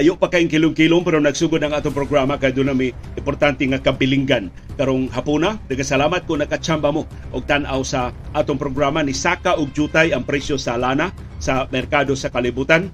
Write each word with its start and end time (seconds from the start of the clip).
layo 0.00 0.16
pa 0.16 0.32
kayong 0.32 0.48
kilom-kilom 0.48 1.04
pero 1.04 1.20
nagsugod 1.20 1.60
ang 1.60 1.76
atong 1.76 1.92
programa 1.92 2.40
kay 2.40 2.56
doon 2.56 2.72
may 2.72 2.96
importante 3.20 3.68
nga 3.68 3.76
kabilinggan 3.76 4.48
karong 4.80 5.12
hapuna 5.12 5.60
daga 5.68 5.84
salamat 5.84 6.24
kung 6.24 6.40
nakachamba 6.40 6.88
mo 6.88 7.04
og 7.36 7.44
tan-aw 7.44 7.84
sa 7.84 8.08
atong 8.32 8.56
programa 8.56 9.04
ni 9.04 9.12
saka 9.12 9.60
og 9.60 9.76
jutay 9.76 10.16
ang 10.16 10.24
presyo 10.24 10.56
sa 10.56 10.80
lana 10.80 11.12
sa 11.36 11.68
merkado 11.68 12.16
sa 12.16 12.32
kalibutan. 12.32 12.88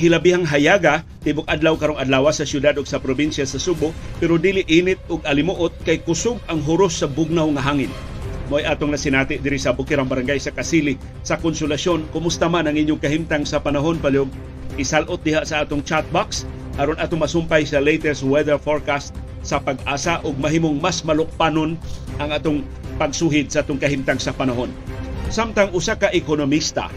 Hilabihang 0.00 0.48
hayaga 0.48 1.04
tibok 1.20 1.44
adlaw 1.44 1.76
karong 1.76 2.00
adlaw 2.00 2.32
sa 2.32 2.48
syudad 2.48 2.72
ug 2.80 2.88
sa 2.88 2.96
probinsya 2.96 3.44
sa 3.44 3.60
Subo 3.60 3.92
pero 4.16 4.40
dili 4.40 4.64
init 4.64 4.96
ug 5.12 5.20
alimuot 5.28 5.84
kay 5.84 6.00
kusog 6.00 6.40
ang 6.48 6.64
huros 6.64 7.04
sa 7.04 7.04
bugnaw 7.04 7.44
nga 7.52 7.68
hangin. 7.68 7.92
Mo'y 8.48 8.64
atong 8.64 8.96
nasinati 8.96 9.36
diri 9.36 9.60
sa 9.60 9.76
Bukirang 9.76 10.08
Barangay 10.08 10.40
sa 10.40 10.56
Kasili 10.56 10.96
sa 11.20 11.36
Konsolasyon. 11.36 12.08
Kumusta 12.16 12.48
man 12.48 12.64
ang 12.64 12.80
inyong 12.80 12.98
kahimtang 12.98 13.44
sa 13.44 13.60
panahon 13.60 14.00
palyog 14.00 14.32
isalot 14.78 15.18
diha 15.24 15.42
sa 15.42 15.64
atong 15.64 15.82
chat 15.82 16.06
box 16.14 16.46
aron 16.78 16.98
atong 17.00 17.22
masumpay 17.22 17.66
sa 17.66 17.82
latest 17.82 18.22
weather 18.22 18.60
forecast 18.60 19.16
sa 19.40 19.58
pag-asa 19.58 20.20
ug 20.22 20.36
mahimong 20.36 20.78
mas 20.78 21.00
malukpanon 21.00 21.74
ang 22.20 22.30
atong 22.30 22.60
pagsuhid 23.00 23.48
sa 23.48 23.64
atong 23.64 23.80
kahimtang 23.80 24.20
sa 24.20 24.36
panahon. 24.36 24.68
Samtang 25.32 25.72
usa 25.72 25.96
ka 25.96 26.12
ekonomista 26.12 26.92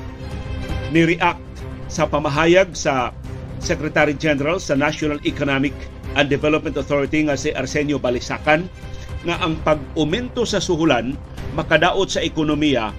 ni 0.91 1.07
react 1.07 1.41
sa 1.87 2.03
pamahayag 2.09 2.75
sa 2.75 3.15
Secretary 3.63 4.11
General 4.17 4.59
sa 4.59 4.75
National 4.75 5.23
Economic 5.23 5.71
and 6.19 6.27
Development 6.27 6.75
Authority 6.75 7.25
nga 7.25 7.39
si 7.39 7.55
Arsenio 7.55 7.97
Balisacan 7.97 8.67
nga 9.23 9.39
ang 9.39 9.55
pag-umento 9.63 10.43
sa 10.43 10.59
suhulan 10.59 11.15
makadaot 11.55 12.11
sa 12.11 12.19
ekonomiya 12.19 12.91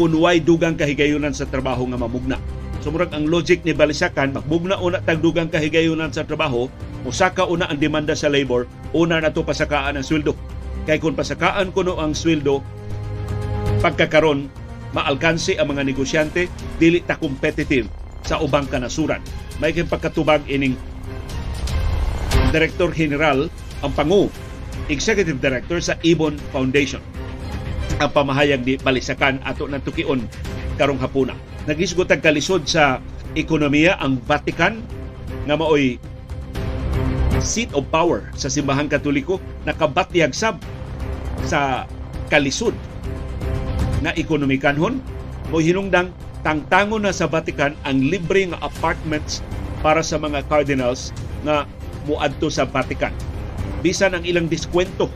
kung 0.00 0.16
way 0.16 0.40
dugang 0.40 0.74
kahigayunan 0.74 1.36
sa 1.36 1.44
trabaho 1.44 1.84
nga 1.92 2.00
mamugna. 2.00 2.40
Sumurag 2.86 3.10
ang 3.18 3.26
logic 3.26 3.66
ni 3.66 3.74
Balisakan, 3.74 4.30
magbugna 4.30 4.78
una 4.78 5.02
tag 5.02 5.18
dugang 5.18 5.50
kahigayunan 5.50 6.14
sa 6.14 6.22
trabaho, 6.22 6.70
musaka 7.02 7.42
una 7.42 7.66
ang 7.66 7.82
demanda 7.82 8.14
sa 8.14 8.30
labor, 8.30 8.70
una 8.94 9.18
na 9.18 9.34
to 9.34 9.42
pasakaan 9.42 9.98
ang 9.98 10.06
sweldo. 10.06 10.38
Kay 10.86 11.02
kung 11.02 11.18
pasakaan 11.18 11.74
kuno 11.74 11.98
ang 11.98 12.14
sweldo, 12.14 12.62
pagkakaron, 13.82 14.46
maalkansi 14.94 15.58
ang 15.58 15.74
mga 15.74 15.82
negosyante, 15.82 16.46
dili 16.78 17.02
ta 17.02 17.18
competitive 17.18 17.90
sa 18.22 18.38
ubang 18.38 18.70
kanasuran. 18.70 19.18
May 19.58 19.74
kang 19.74 19.90
pagkatubag 19.90 20.46
ining 20.46 20.78
Director 22.54 22.94
General 22.94 23.50
ang 23.82 23.92
pangu 23.98 24.30
Executive 24.86 25.42
Director 25.42 25.82
sa 25.82 25.98
Ibon 26.06 26.38
Foundation 26.54 27.02
ang 27.98 28.14
pamahayag 28.14 28.62
ni 28.62 28.78
Balisakan 28.78 29.42
ato 29.42 29.66
ng 29.66 29.82
tukion 29.82 30.22
karong 30.78 31.02
hapuna. 31.02 31.34
Nagisgot 31.66 32.06
ang 32.14 32.22
kalisod 32.22 32.62
sa 32.70 33.02
ekonomiya 33.34 33.98
ang 33.98 34.22
Vatican 34.22 34.78
nga 35.50 35.58
maoy 35.58 35.98
seat 37.42 37.70
of 37.74 37.86
power 37.90 38.26
sa 38.34 38.46
simbahang 38.50 38.90
katoliko 38.90 39.38
nakabatyag 39.66 40.30
sab 40.34 40.58
sa 41.46 41.86
kalisod 42.30 42.74
na 44.02 44.10
ekonomikanhon 44.14 44.98
mo 45.50 45.58
hinungdang 45.62 46.10
tangtangon 46.46 47.02
na 47.06 47.14
sa 47.14 47.26
Vatican 47.26 47.74
ang 47.82 47.98
libre 47.98 48.46
nga 48.50 48.62
apartments 48.62 49.42
para 49.82 50.02
sa 50.02 50.18
mga 50.22 50.46
cardinals 50.46 51.10
nga 51.42 51.66
muadto 52.06 52.46
sa 52.46 52.62
Vatican. 52.66 53.14
Bisan 53.82 54.14
ang 54.14 54.22
ilang 54.22 54.46
diskwento 54.46 55.10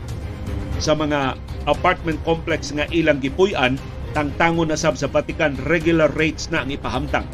sa 0.79 0.95
mga 0.95 1.35
apartment 1.67 2.19
complex 2.27 2.75
nga 2.75 2.87
ilang 2.91 3.19
gipuy-an 3.23 3.79
tangtangon 4.11 4.71
na 4.71 4.77
sab 4.79 4.99
sa 4.99 5.07
Vatican 5.07 5.55
regular 5.67 6.11
rates 6.13 6.51
na 6.51 6.63
ang 6.63 6.69
ipahamtang 6.71 7.25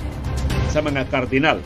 sa 0.69 0.79
mga 0.81 1.09
kardinal. 1.09 1.57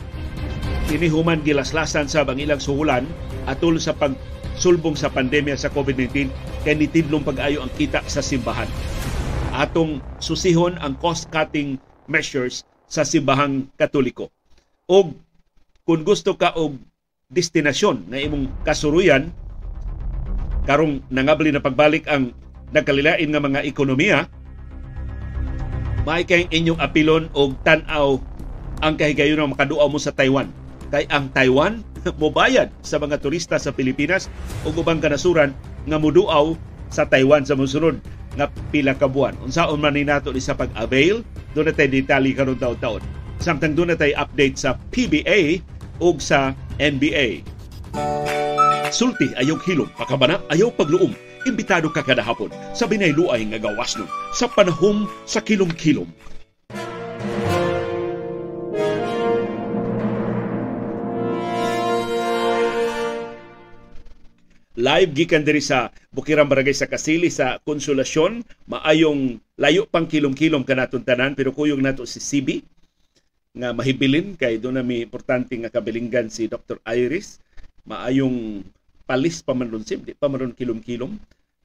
Kini 0.88 1.08
human 1.08 1.40
gilaslasan 1.44 2.08
sa 2.08 2.24
ang 2.24 2.38
ilang 2.40 2.60
suhulan 2.60 3.04
atol 3.48 3.76
sa 3.76 3.92
pagsulbong 3.96 4.96
sa 4.96 5.12
pandemya 5.12 5.56
sa 5.56 5.72
COVID-19 5.72 6.32
kay 6.64 6.74
nitidlong 6.76 7.24
pag-ayo 7.24 7.64
ang 7.64 7.72
kita 7.76 8.00
sa 8.08 8.24
simbahan. 8.24 8.68
Atong 9.52 10.00
susihon 10.16 10.80
ang 10.80 10.96
cost-cutting 10.96 11.76
measures 12.08 12.64
sa 12.88 13.04
simbahang 13.04 13.68
katoliko. 13.76 14.32
Og 14.88 15.16
kung 15.84 16.02
gusto 16.04 16.36
ka 16.36 16.56
og 16.56 16.76
destinasyon 17.32 18.12
na 18.12 18.20
imong 18.20 18.48
kasuruyan 18.64 19.32
karong 20.68 21.02
nangabli 21.08 21.50
na 21.50 21.64
pagbalik 21.64 22.04
ang 22.06 22.36
nagkalilain 22.70 23.28
nga 23.28 23.42
mga 23.42 23.64
ekonomiya, 23.66 24.28
may 26.02 26.26
kayong 26.26 26.50
inyong 26.50 26.80
apilon 26.82 27.24
og 27.30 27.54
tan-aw 27.62 28.18
ang 28.82 28.94
kahigayon 28.98 29.38
ng 29.38 29.54
makaduaw 29.54 29.86
mo 29.86 30.02
sa 30.02 30.10
Taiwan. 30.10 30.50
Kay 30.90 31.06
ang 31.08 31.30
Taiwan 31.30 31.86
mobayad 32.22 32.68
sa 32.82 32.98
mga 32.98 33.22
turista 33.22 33.56
sa 33.56 33.70
Pilipinas 33.70 34.26
ug 34.66 34.74
ubang 34.74 34.98
kanasuran 34.98 35.54
nga 35.86 35.98
muduaw 36.02 36.58
sa 36.90 37.06
Taiwan 37.06 37.46
sa 37.46 37.54
mosunod 37.54 38.02
nga 38.34 38.50
pila 38.74 38.98
ka 38.98 39.06
buwan. 39.06 39.38
Unsaon 39.46 39.78
man 39.78 39.94
ni 39.94 40.02
nato 40.02 40.32
sa 40.40 40.56
pag-avail, 40.56 41.22
doon 41.54 41.66
na 41.68 41.74
tayo 41.76 41.92
detalye 41.92 42.34
karon 42.34 42.58
taon-taon. 42.58 43.02
Samtang 43.38 43.76
doon 43.76 43.94
na 43.94 43.98
tayo 43.98 44.16
update 44.18 44.56
sa 44.58 44.74
PBA 44.90 45.62
ug 46.02 46.18
sa 46.18 46.56
NBA. 46.80 47.44
Sulti 48.92 49.32
ayaw 49.40 49.56
hilom, 49.64 49.88
pakabana 49.96 50.44
ayaw 50.52 50.68
pagluom 50.68 51.16
imbitado 51.48 51.88
ka 51.88 52.04
kada 52.04 52.20
hapon 52.20 52.52
sa 52.76 52.84
binayluay 52.84 53.40
nga 53.48 53.56
gawas 53.56 53.96
nun 53.96 54.04
sa 54.36 54.44
panahom 54.52 55.08
sa 55.24 55.40
kilom-kilom. 55.40 56.04
Live 64.76 65.16
gikan 65.16 65.40
diri 65.40 65.64
sa 65.64 65.88
Bukirang 66.12 66.52
Barangay 66.52 66.76
sa 66.76 66.84
Kasili 66.84 67.32
sa 67.32 67.56
Konsolasyon. 67.64 68.44
Maayong 68.68 69.40
layo 69.56 69.88
pang 69.88 70.04
kilom-kilom 70.04 70.68
kanaton 70.68 71.00
tanan 71.00 71.32
pero 71.32 71.56
kuyog 71.56 71.80
nato 71.80 72.04
si 72.04 72.20
CB 72.20 72.60
nga 73.56 73.72
mahibilin 73.72 74.36
kay 74.36 74.60
doon 74.60 74.76
na 74.76 74.84
may 74.84 75.00
importante 75.00 75.56
nga 75.56 75.72
kabilinggan 75.72 76.28
si 76.28 76.44
Dr. 76.44 76.76
Iris. 76.84 77.40
Maayong 77.88 78.68
palis 79.04 79.42
pa 79.42 79.52
man 79.52 79.68
sim, 79.82 80.02
di 80.02 80.14
pa 80.14 80.30
man 80.30 80.54
kilom-kilom. 80.54 81.18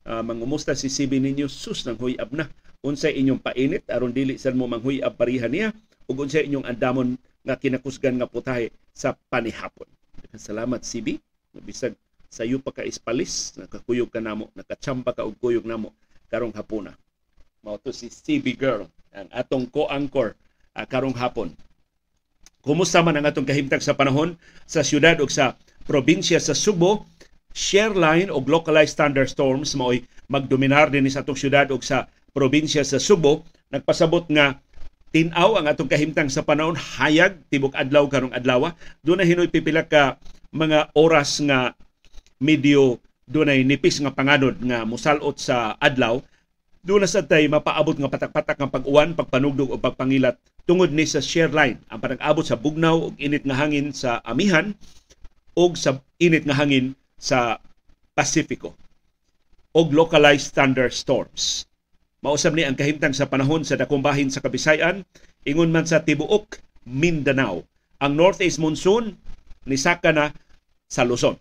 Uh, 0.08 0.24
mangumusta 0.24 0.72
si 0.72 0.88
CB 0.88 1.20
ninyo 1.20 1.52
sus 1.52 1.84
nang 1.84 2.00
huyab 2.00 2.32
na. 2.32 2.48
Unsay 2.80 3.20
inyong 3.20 3.44
painit 3.44 3.84
aron 3.92 4.16
dili 4.16 4.40
sa 4.40 4.56
mo 4.56 4.64
manghuyab 4.70 5.20
parihan 5.20 5.52
niya 5.52 5.70
ug 6.08 6.24
unsay 6.24 6.48
inyong 6.48 6.64
andamon 6.64 7.20
nga 7.44 7.60
kinakusgan 7.60 8.16
nga 8.16 8.28
putahe 8.30 8.72
sa 8.96 9.16
panihapon. 9.28 9.88
Salamat 10.38 10.86
CB. 10.86 11.20
Bisag 11.58 11.98
sayo 12.30 12.62
pa 12.62 12.70
ka 12.70 12.86
ispalis, 12.86 13.58
nakakuyog 13.58 14.14
ka 14.14 14.22
namo, 14.22 14.54
nakachamba 14.54 15.12
ka 15.12 15.26
og 15.26 15.36
kuyog 15.42 15.66
namo 15.66 15.92
karong 16.30 16.54
hapuna. 16.54 16.94
Mao 17.66 17.76
to 17.82 17.92
si 17.92 18.08
CB 18.12 18.56
girl, 18.56 18.86
ang 19.12 19.28
atong 19.34 19.66
co-anchor 19.68 20.38
uh, 20.78 20.86
karong 20.86 21.16
hapon. 21.18 21.52
Kumusta 22.62 23.00
man 23.02 23.18
ang 23.18 23.26
atong 23.26 23.48
kahimtang 23.48 23.82
sa 23.82 23.96
panahon 23.96 24.36
sa 24.68 24.84
syudad 24.84 25.18
ug 25.24 25.32
sa 25.32 25.56
probinsya 25.88 26.38
sa 26.38 26.54
Subo? 26.54 27.08
Share 27.58 27.98
line 27.98 28.30
o 28.30 28.38
localized 28.38 28.94
thunderstorms 28.94 29.74
mao'y 29.74 30.06
magdominar 30.30 30.94
din 30.94 31.10
sa 31.10 31.26
atong 31.26 31.34
syudad 31.34 31.66
o 31.74 31.82
sa 31.82 32.06
probinsya 32.30 32.86
sa 32.86 33.02
Subo. 33.02 33.42
Nagpasabot 33.74 34.30
nga 34.30 34.62
tinaw 35.10 35.58
ang 35.58 35.66
atong 35.66 35.90
kahimtang 35.90 36.30
sa 36.30 36.46
panahon. 36.46 36.78
Hayag 36.78 37.42
tibok 37.50 37.74
adlaw 37.74 38.06
karong 38.06 38.38
adlaw 38.38 38.70
do 39.02 39.18
na 39.18 39.26
hinoy 39.26 39.50
pipila 39.50 39.90
ka 39.90 40.22
mga 40.54 40.94
oras 40.94 41.42
nga 41.42 41.74
medyo 42.38 43.02
dunay 43.26 43.66
nipis 43.66 43.98
nga 44.06 44.14
panganod 44.14 44.62
nga 44.62 44.86
musalot 44.86 45.42
sa 45.42 45.74
adlaw. 45.82 46.22
Doon 46.86 47.04
na 47.04 47.10
sa 47.10 47.26
tay 47.26 47.50
mapaabot 47.52 48.00
nga 48.00 48.08
patak-patak 48.08 48.56
nga 48.64 48.72
pag-uwan, 48.72 49.12
pagpanugdog 49.12 49.76
o 49.76 49.82
pagpangilat 49.82 50.40
tungod 50.64 50.94
ni 50.96 51.04
sa 51.04 51.20
share 51.20 51.52
line. 51.52 51.82
Ang 51.92 52.00
panag-abot 52.00 52.46
sa 52.46 52.56
bugnaw 52.56 53.12
ug 53.12 53.18
init 53.20 53.44
nga 53.44 53.60
hangin 53.60 53.92
sa 53.92 54.24
amihan 54.24 54.72
o 55.58 55.74
sa 55.76 56.00
init 56.22 56.48
nga 56.48 56.56
hangin 56.56 56.96
sa 57.18 57.58
Pasifiko 58.14 58.78
og 59.78 59.94
localized 59.94 60.58
thunderstorms. 60.58 61.70
Mausab 62.26 62.58
ni 62.58 62.66
ang 62.66 62.74
kahimtang 62.74 63.14
sa 63.14 63.30
panahon 63.30 63.62
sa 63.62 63.78
dakong 63.78 64.02
bahin 64.02 64.34
sa 64.34 64.42
Kabisayan, 64.42 65.06
ingon 65.46 65.70
man 65.70 65.86
sa 65.86 66.02
tibuok 66.02 66.58
Mindanao. 66.90 67.62
Ang 68.02 68.14
northeast 68.18 68.58
monsoon 68.58 69.18
nisaka 69.70 70.10
na 70.10 70.34
sa 70.90 71.06
Luzon. 71.06 71.38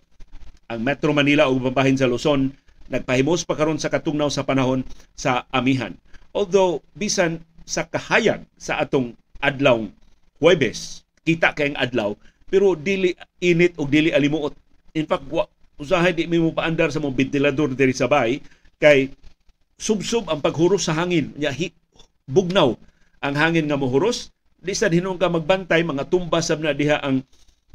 Ang 0.68 0.84
Metro 0.84 1.16
Manila 1.16 1.48
ug 1.48 1.64
babahin 1.64 1.96
sa 1.96 2.10
Luzon 2.10 2.52
nagpahimos 2.92 3.48
pa 3.48 3.56
karon 3.56 3.80
sa 3.80 3.88
katungnaw 3.88 4.28
sa 4.28 4.44
panahon 4.44 4.84
sa 5.16 5.48
amihan. 5.54 5.96
Although 6.36 6.84
bisan 6.92 7.40
sa 7.64 7.88
kahayag 7.88 8.44
sa 8.60 8.78
atong 8.84 9.16
adlaw 9.40 9.88
Huwebes, 10.36 11.08
kita 11.24 11.56
kayong 11.56 11.80
adlaw, 11.80 12.12
pero 12.44 12.76
dili 12.76 13.16
init 13.40 13.80
o 13.80 13.88
dili 13.88 14.12
alimuot. 14.12 14.52
In 14.92 15.08
fact, 15.08 15.24
usahay 15.76 16.16
di 16.16 16.28
mo 16.28 16.52
paandar 16.52 16.88
sa 16.92 17.00
mong 17.00 17.16
ventilador 17.16 17.76
diri 17.76 17.92
sa 17.92 18.08
bay 18.08 18.40
kay 18.80 19.12
subsub 19.76 20.28
ang 20.32 20.40
paghuros 20.40 20.88
sa 20.88 20.96
hangin. 20.96 21.32
Nya 21.36 21.52
hi, 21.52 21.72
bugnaw 22.28 22.76
ang 23.20 23.34
hangin 23.36 23.68
nga 23.68 23.76
mohuros 23.80 24.32
di 24.56 24.72
sad 24.72 24.96
hinung 24.96 25.20
ka 25.20 25.28
magbantay 25.28 25.84
mga 25.84 26.08
tumba 26.08 26.40
sab 26.40 26.64
na 26.64 26.72
diha 26.72 27.00
ang 27.00 27.22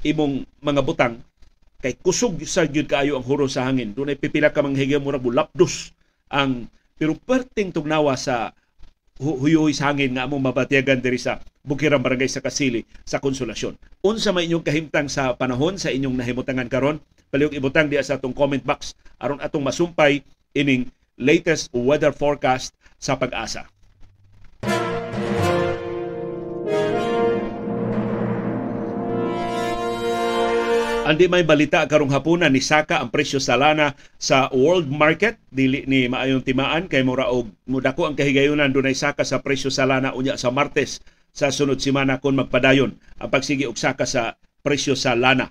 imong 0.02 0.46
mga 0.62 0.82
butang. 0.82 1.16
Kay 1.82 1.98
kusog 1.98 2.38
sa 2.46 2.66
gyud 2.70 2.86
kaayo 2.86 3.18
ang 3.18 3.26
huro 3.26 3.50
sa 3.50 3.66
hangin. 3.66 3.94
Dunay 3.98 4.18
pipila 4.18 4.54
ka 4.54 4.62
manghigay 4.62 5.02
mura 5.02 5.18
bulapdos 5.18 5.94
ang 6.30 6.70
pero 7.02 7.18
perting 7.18 7.74
tugnawa 7.74 8.14
sa 8.14 8.54
huyuhoy 9.22 9.78
hangin 9.78 10.18
nga 10.18 10.26
among 10.26 10.42
mabatiyagan 10.42 10.98
diri 10.98 11.22
sa 11.22 11.38
Bukirang 11.62 12.02
Barangay 12.02 12.26
sa 12.26 12.42
Kasili 12.42 12.90
sa 13.06 13.22
Konsolasyon. 13.22 13.78
Unsa 14.02 14.34
may 14.34 14.50
inyong 14.50 14.66
kahimtang 14.66 15.06
sa 15.06 15.38
panahon 15.38 15.78
sa 15.78 15.94
inyong 15.94 16.18
nahimutangan 16.18 16.66
karon? 16.66 16.98
Palihog 17.30 17.54
ibutang 17.54 17.88
diya 17.88 18.02
sa 18.02 18.18
atong 18.18 18.34
comment 18.34 18.66
box 18.66 18.98
aron 19.22 19.38
atong 19.38 19.62
masumpay 19.62 20.26
ining 20.58 20.90
latest 21.22 21.70
weather 21.72 22.10
forecast 22.10 22.74
sa 22.98 23.14
pag-asa. 23.14 23.70
Andi 31.02 31.26
may 31.26 31.42
balita 31.42 31.82
karong 31.90 32.14
hapunan 32.14 32.54
ni 32.54 32.62
Saka 32.62 33.02
ang 33.02 33.10
presyo 33.10 33.42
sa 33.42 33.58
lana 33.58 33.98
sa 34.22 34.54
world 34.54 34.86
market. 34.86 35.42
Dili 35.50 35.82
ni 35.90 36.06
maayong 36.06 36.46
timaan 36.46 36.86
kay 36.86 37.02
mura 37.02 37.26
og 37.34 37.50
mudako 37.66 38.06
ang 38.06 38.14
kahigayunan 38.14 38.70
dunay 38.70 38.94
saka 38.94 39.26
sa 39.26 39.42
presyo 39.42 39.74
sa 39.74 39.90
lana 39.90 40.14
unya 40.14 40.38
sa 40.38 40.54
Martes 40.54 41.02
sa 41.34 41.50
sunod 41.50 41.82
semana 41.82 42.22
kon 42.22 42.38
magpadayon. 42.38 42.94
Ang 43.18 43.30
pagsigi 43.34 43.66
og 43.66 43.82
saka 43.82 44.06
sa 44.06 44.38
presyo 44.62 44.94
sa 44.94 45.18
lana. 45.18 45.50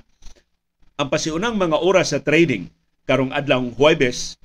Ang 1.03 1.11
pasiunang 1.11 1.59
mga 1.59 1.83
oras 1.83 2.15
sa 2.15 2.23
trading 2.23 2.71
karong 3.11 3.35
adlaw 3.35 3.59
Huwebes 3.75 4.39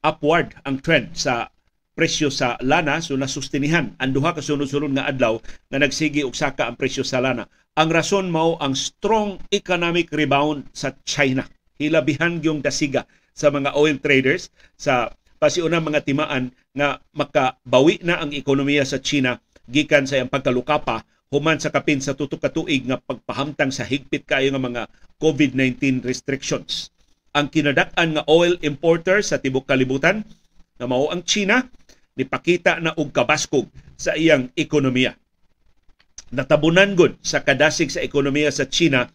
upward 0.00 0.56
ang 0.64 0.80
trend 0.80 1.12
sa 1.12 1.52
presyo 1.92 2.32
sa 2.32 2.56
lana. 2.64 3.04
So 3.04 3.20
nasustinihan 3.20 3.92
ang 4.00 4.16
duha 4.16 4.32
ka 4.32 4.40
sunod-sunod 4.40 4.96
nga 4.96 5.12
adlaw 5.12 5.44
nga 5.68 5.76
nagsigi 5.76 6.24
og 6.24 6.32
saka 6.32 6.72
ang 6.72 6.80
presyo 6.80 7.04
sa 7.04 7.20
lana 7.20 7.44
ang 7.72 7.88
rason 7.88 8.28
mao 8.28 8.60
ang 8.60 8.76
strong 8.76 9.40
economic 9.48 10.12
rebound 10.12 10.68
sa 10.76 10.92
China. 11.08 11.48
Hilabihan 11.80 12.36
yung 12.44 12.60
dasiga 12.60 13.08
sa 13.32 13.48
mga 13.48 13.72
oil 13.72 13.96
traders 13.96 14.52
sa 14.76 15.08
pasiunang 15.40 15.80
mga 15.80 16.04
timaan 16.04 16.52
nga 16.76 17.00
makabawi 17.16 18.04
na 18.04 18.20
ang 18.20 18.36
ekonomiya 18.36 18.84
sa 18.84 19.00
China 19.00 19.40
gikan 19.64 20.04
sa 20.04 20.20
iyang 20.20 20.28
pagkalukapa 20.28 21.08
human 21.32 21.56
sa 21.56 21.72
kapin 21.72 22.04
sa 22.04 22.12
tutok 22.12 22.44
ka 22.44 22.52
tuig 22.52 22.84
nga 22.84 23.00
pagpahamtang 23.00 23.72
sa 23.72 23.88
higpit 23.88 24.28
kayo 24.28 24.52
nga 24.52 24.60
mga 24.60 24.82
COVID-19 25.16 26.04
restrictions. 26.04 26.92
Ang 27.32 27.48
kinadak-an 27.48 28.20
nga 28.20 28.28
oil 28.28 28.60
importer 28.60 29.24
sa 29.24 29.40
tibok 29.40 29.64
kalibutan 29.64 30.28
na 30.76 30.84
mao 30.84 31.08
ang 31.08 31.24
China 31.24 31.64
nipakita 32.20 32.84
na 32.84 32.92
og 32.92 33.08
kabaskog 33.08 33.64
sa 33.96 34.12
iyang 34.12 34.52
ekonomiya 34.52 35.16
natabunan 36.32 36.96
gud 36.96 37.14
sa 37.20 37.44
kadasig 37.44 37.92
sa 37.92 38.00
ekonomiya 38.00 38.48
sa 38.48 38.64
China 38.64 39.06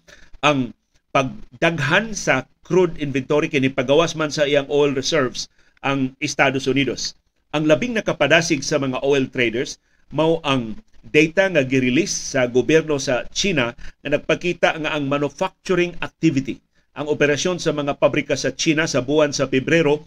ang 0.45 0.71
pagdaghan 1.09 2.13
sa 2.13 2.45
crude 2.61 3.01
inventory 3.01 3.49
kini 3.49 3.73
pagawas 3.73 4.13
man 4.13 4.29
sa 4.29 4.45
iyang 4.45 4.69
oil 4.69 4.93
reserves 4.93 5.49
ang 5.81 6.13
Estados 6.21 6.69
Unidos. 6.69 7.17
Ang 7.57 7.65
labing 7.65 7.97
nakapadasig 7.97 8.61
sa 8.61 8.77
mga 8.77 9.01
oil 9.01 9.25
traders 9.33 9.81
mao 10.13 10.37
ang 10.45 10.77
data 11.01 11.49
nga 11.49 11.65
girelease 11.65 12.13
sa 12.37 12.45
gobyerno 12.45 13.01
sa 13.01 13.25
China 13.33 13.73
nga 13.73 14.09
nagpakita 14.13 14.77
nga 14.77 14.93
ang 14.93 15.09
manufacturing 15.09 15.97
activity 16.03 16.61
ang 16.97 17.07
operasyon 17.13 17.61
sa 17.61 17.71
mga 17.71 17.97
pabrika 18.01 18.33
sa 18.33 18.53
China 18.57 18.89
sa 18.89 19.05
buwan 19.05 19.29
sa 19.29 19.45
Pebrero 19.45 20.01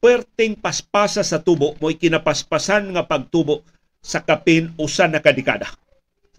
perting 0.00 0.56
paspasa 0.56 1.20
sa 1.20 1.42
tubo 1.42 1.76
mo'y 1.82 1.98
kinapaspasan 2.00 2.94
nga 2.96 3.04
pagtubo 3.04 3.66
sa 4.00 4.24
kapin 4.24 4.72
usa 4.80 5.04
na 5.04 5.20
kadekada. 5.20 5.68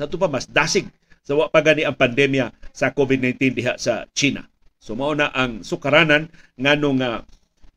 Sa 0.02 0.10
pa 0.10 0.26
mas 0.26 0.50
dasig 0.50 0.90
sa 1.22 1.38
wa 1.38 1.46
pa 1.54 1.62
gani 1.62 1.86
ang 1.86 1.94
pandemya 1.94 2.50
sa 2.74 2.90
COVID-19 2.90 3.38
diha 3.54 3.78
sa 3.78 4.10
China. 4.18 4.50
So 4.82 4.98
mao 4.98 5.14
na 5.14 5.30
ang 5.30 5.62
sukaranan 5.62 6.34
nganong 6.58 7.06
uh, 7.06 7.22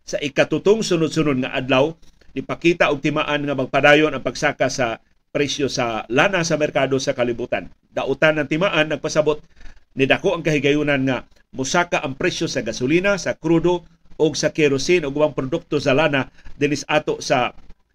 sa 0.09 0.17
ikatutong 0.25 0.81
sunod-sunod 0.81 1.45
nga 1.45 1.53
adlaw 1.53 1.93
ipakita 2.33 2.89
og 2.89 3.05
timaan 3.05 3.45
nga 3.45 3.53
magpadayon 3.53 4.17
ang 4.17 4.25
pagsaka 4.25 4.73
sa 4.73 5.05
presyo 5.37 5.69
sa 5.69 6.09
lana 6.09 6.41
sa 6.49 6.57
merkado 6.57 6.97
sa 6.97 7.13
kalibutan. 7.13 7.69
Dautan 7.93 8.41
ng 8.41 8.49
timaan 8.49 8.89
nagpasabot 8.89 9.45
ni 9.93 10.09
dako 10.09 10.33
ang 10.33 10.41
kahigayunan 10.41 11.05
nga 11.05 11.29
musaka 11.53 12.01
ang 12.01 12.17
presyo 12.17 12.49
sa 12.49 12.65
gasolina, 12.65 13.21
sa 13.21 13.37
krudo 13.37 13.85
o 14.17 14.25
sa 14.33 14.49
kerosene 14.49 15.05
o 15.05 15.13
ubang 15.13 15.37
produkto 15.37 15.77
sa 15.77 15.93
lana 15.93 16.33
dinis 16.57 16.89
ato 16.89 17.21
sa 17.21 17.53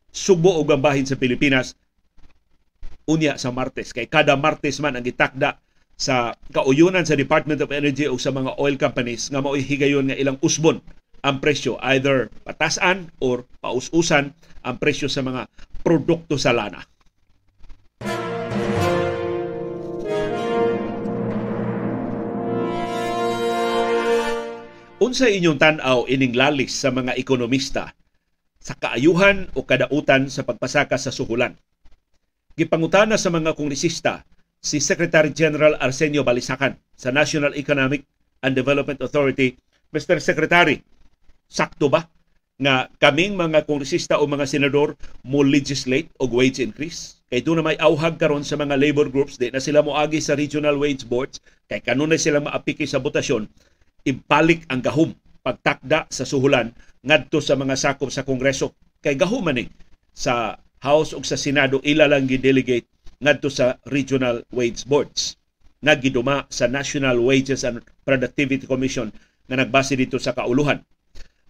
Subo 0.09 0.57
ug 0.57 0.69
bahin 0.81 1.05
sa 1.05 1.17
Pilipinas 1.17 1.77
unya 3.09 3.41
sa 3.41 3.49
Martes. 3.49 3.89
Kay 3.89 4.05
kada 4.05 4.37
Martes 4.37 4.77
man 4.77 4.93
ang 4.93 5.01
gitakda 5.01 5.57
sa 5.97 6.37
kauyunan 6.53 7.03
sa 7.03 7.17
Department 7.17 7.59
of 7.59 7.73
Energy 7.73 8.05
o 8.05 8.15
sa 8.21 8.29
mga 8.29 8.55
oil 8.61 8.77
companies 8.77 9.27
nga 9.33 9.41
mao'y 9.41 9.65
higayon 9.65 10.07
nga 10.07 10.15
ilang 10.15 10.37
usbon 10.45 10.79
ang 11.19 11.43
presyo 11.43 11.75
either 11.83 12.31
patasan 12.47 13.11
or 13.19 13.43
paususan 13.59 14.31
ang 14.63 14.75
presyo 14.79 15.11
sa 15.11 15.25
mga 15.25 15.51
produkto 15.83 16.39
sa 16.39 16.55
lana. 16.55 16.85
Unsa 24.99 25.31
inyong 25.31 25.59
tan-aw 25.59 26.11
ining 26.11 26.35
lalis 26.35 26.75
sa 26.75 26.91
mga 26.91 27.15
ekonomista 27.15 27.95
sa 28.59 28.75
kaayuhan 28.75 29.47
o 29.55 29.63
kadautan 29.63 30.27
sa 30.27 30.43
pagpasaka 30.43 30.99
sa 30.99 31.11
suhulan? 31.11 31.55
Gipangutana 32.59 33.15
sa 33.15 33.31
mga 33.31 33.55
kongresista 33.55 34.27
si 34.59 34.83
Secretary 34.83 35.31
General 35.31 35.79
Arsenio 35.79 36.27
Balisacan 36.27 36.75
sa 36.91 37.07
National 37.07 37.55
Economic 37.55 38.03
and 38.43 38.51
Development 38.51 38.99
Authority. 38.99 39.55
Mr. 39.95 40.19
Secretary, 40.19 40.83
sakto 41.47 41.87
ba 41.87 42.03
nga 42.59 42.91
kaming 42.99 43.39
mga 43.39 43.63
kongresista 43.63 44.19
o 44.19 44.27
mga 44.27 44.43
senador 44.43 44.99
mo 45.23 45.39
legislate 45.39 46.11
og 46.19 46.35
wage 46.35 46.59
increase? 46.59 47.23
Kay 47.31 47.47
doon 47.47 47.63
na 47.63 47.71
may 47.71 47.79
auhag 47.79 48.19
karon 48.19 48.43
sa 48.43 48.59
mga 48.59 48.75
labor 48.75 49.07
groups, 49.07 49.39
di 49.39 49.47
na 49.55 49.63
sila 49.63 49.79
moagi 49.79 50.19
sa 50.19 50.35
regional 50.35 50.75
wage 50.75 51.07
boards, 51.07 51.39
kay 51.71 51.79
kanunay 51.79 52.19
sila 52.19 52.43
maapiki 52.43 52.83
sa 52.83 52.99
botasyon, 52.99 53.47
ibalik 54.03 54.67
ang 54.67 54.83
gahom 54.83 55.15
pagtakda 55.47 56.11
sa 56.11 56.27
suhulan 56.27 56.75
ngadto 57.07 57.39
sa 57.39 57.55
mga 57.55 57.79
sakop 57.79 58.11
sa 58.11 58.27
Kongreso. 58.27 58.75
Kay 58.99 59.15
gahom 59.15 59.47
man 59.47 59.63
ni 59.63 59.71
sa 60.11 60.59
House 60.79 61.11
ug 61.11 61.27
sa 61.27 61.35
Senado 61.35 61.83
ila 61.83 62.07
lang 62.07 62.27
gi-delegate 62.27 62.87
ngadto 63.19 63.51
sa 63.51 63.75
regional 63.91 64.47
wage 64.55 64.87
boards 64.87 65.35
nga 65.83 65.95
giduma 65.95 66.47
sa 66.51 66.67
National 66.67 67.19
Wages 67.19 67.67
and 67.67 67.83
Productivity 68.03 68.67
Commission 68.67 69.11
nga 69.47 69.59
nagbase 69.59 69.95
dito 69.95 70.19
sa 70.19 70.35
kauluhan. 70.35 70.83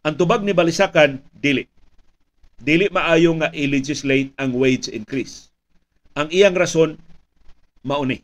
Ang 0.05 0.15
tubag 0.15 0.41
ni 0.45 0.53
Balisakan 0.53 1.21
dili. 1.33 1.65
Dili 2.59 2.89
maayo 2.89 3.35
nga 3.37 3.51
i-legislate 3.53 4.33
ang 4.37 4.55
wage 4.57 4.89
increase. 4.91 5.49
Ang 6.17 6.29
iyang 6.33 6.57
rason 6.57 6.97
mauni. 7.85 8.21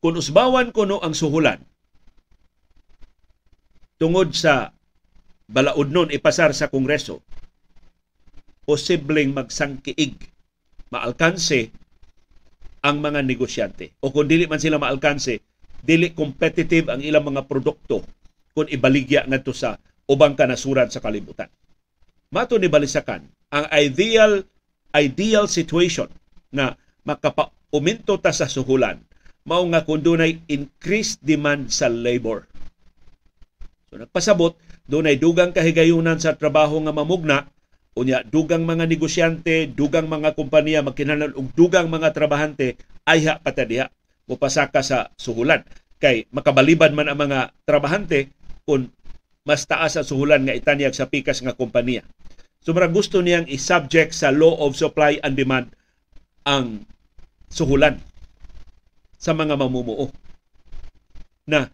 Kung 0.00 0.16
usbawan 0.16 0.72
kuno 0.72 0.98
ang 1.00 1.12
suhulan 1.12 1.60
tungod 4.00 4.32
sa 4.32 4.72
balaod 5.44 5.92
nun 5.92 6.08
ipasar 6.08 6.56
sa 6.56 6.72
Kongreso, 6.72 7.20
posibleng 8.70 9.34
magsangkiig, 9.34 10.14
maalkanse 10.94 11.74
ang 12.86 13.02
mga 13.02 13.26
negosyante. 13.26 13.98
O 13.98 14.14
kung 14.14 14.30
dili 14.30 14.46
man 14.46 14.62
sila 14.62 14.78
maalkanse, 14.78 15.42
dili 15.82 16.14
competitive 16.14 16.86
ang 16.86 17.02
ilang 17.02 17.26
mga 17.26 17.50
produkto 17.50 18.06
kung 18.54 18.70
ibaligya 18.70 19.26
ngadto 19.26 19.50
sa 19.50 19.74
ubang 20.06 20.38
kanasuran 20.38 20.86
sa 20.86 21.02
kalibutan. 21.02 21.50
Mato 22.30 22.62
ni 22.62 22.70
Balisakan, 22.70 23.26
ang 23.50 23.66
ideal 23.74 24.46
ideal 24.94 25.50
situation 25.50 26.06
na 26.54 26.78
makapauminto 27.02 28.22
ta 28.22 28.30
sa 28.30 28.46
suhulan 28.46 29.02
mao 29.42 29.66
nga 29.66 29.82
kung 29.82 29.98
dunay 29.98 30.38
increased 30.46 31.18
demand 31.26 31.74
sa 31.74 31.90
labor. 31.90 32.46
So 33.90 33.98
nagpasabot, 33.98 34.54
dunay 34.86 35.18
dugang 35.18 35.50
kahigayunan 35.50 36.22
sa 36.22 36.38
trabaho 36.38 36.78
nga 36.86 36.94
mamugna 36.94 37.50
Unya, 37.98 38.22
dugang 38.22 38.62
mga 38.62 38.86
negosyante, 38.86 39.66
dugang 39.66 40.06
mga 40.06 40.38
kompanya, 40.38 40.86
magkinalan 40.86 41.34
og 41.34 41.50
dugang 41.58 41.90
mga 41.90 42.14
trabahante, 42.14 42.78
ayha 43.02 43.42
patadiha 43.42 43.90
mupasaka 44.30 44.80
sa 44.80 45.10
suhulan. 45.18 45.66
Kay 45.98 46.30
makabaliban 46.30 46.94
man 46.94 47.10
ang 47.10 47.18
mga 47.18 47.50
trabahante 47.66 48.30
kung 48.62 48.88
mas 49.44 49.66
taas 49.66 49.98
ang 49.98 50.06
suhulan 50.06 50.46
nga 50.46 50.54
itanyag 50.54 50.94
sa 50.94 51.10
pikas 51.10 51.42
nga 51.42 51.52
kompanya. 51.52 52.06
So 52.62 52.72
gusto 52.72 53.20
niyang 53.20 53.50
i-subject 53.50 54.14
sa 54.14 54.30
law 54.30 54.54
of 54.62 54.78
supply 54.78 55.18
and 55.24 55.34
demand 55.34 55.72
ang 56.46 56.86
suhulan 57.50 58.00
sa 59.20 59.36
mga 59.36 59.60
mamumuo. 59.60 60.08
Na 61.44 61.68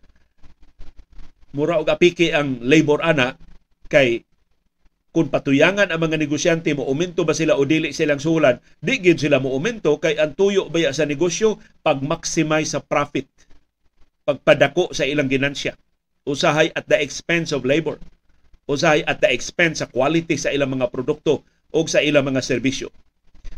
mura 1.54 1.78
og 1.78 1.87
apiki 1.87 2.35
ang 2.35 2.58
labor 2.62 3.00
ana 3.00 3.38
kay 3.87 4.25
kung 5.16 5.32
patuyangan 5.32 5.88
ang 5.88 5.96
mga 5.96 6.20
negosyante 6.20 6.76
mo 6.76 6.85
uminto 6.92 7.25
ba 7.25 7.32
sila 7.32 7.56
o 7.56 7.64
dili 7.64 7.96
silang 7.96 8.20
sulan, 8.20 8.61
di 8.85 9.00
gid 9.00 9.16
sila 9.16 9.40
mo 9.40 9.56
uminto 9.56 9.96
kay 9.96 10.20
ang 10.20 10.37
tuyo 10.37 10.68
baya 10.68 10.92
sa 10.92 11.08
negosyo 11.08 11.56
pag 11.80 12.04
maximize 12.04 12.76
sa 12.76 12.85
profit 12.85 13.25
pagpadako 14.28 14.92
sa 14.92 15.08
ilang 15.08 15.32
ginansya. 15.32 15.73
Usahay 16.28 16.68
at 16.76 16.85
the 16.85 17.00
expense 17.00 17.49
of 17.56 17.64
labor. 17.64 17.96
Usahay 18.68 19.08
at 19.08 19.25
the 19.25 19.30
expense 19.32 19.80
sa 19.80 19.88
quality 19.88 20.37
sa 20.37 20.52
ilang 20.52 20.76
mga 20.76 20.92
produkto 20.92 21.49
o 21.73 21.78
sa 21.88 22.04
ilang 22.04 22.28
mga 22.28 22.44
serbisyo. 22.44 22.92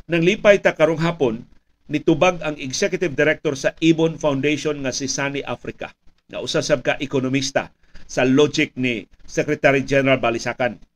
Nang 0.06 0.22
lipay 0.22 0.62
ta 0.62 0.78
karong 0.78 1.02
hapon, 1.02 1.42
nitubag 1.90 2.38
ang 2.46 2.54
executive 2.54 3.18
director 3.18 3.58
sa 3.58 3.74
Ibon 3.82 4.14
Foundation 4.14 4.78
nga 4.86 4.94
si 4.94 5.10
Sunny 5.10 5.42
Africa 5.42 5.90
na 6.30 6.38
usa 6.38 6.62
sab 6.62 6.86
ka 6.86 6.94
ekonomista 7.02 7.74
sa 8.06 8.22
logic 8.22 8.78
ni 8.78 9.10
Secretary 9.26 9.82
General 9.82 10.22
Balisakan. 10.22 10.87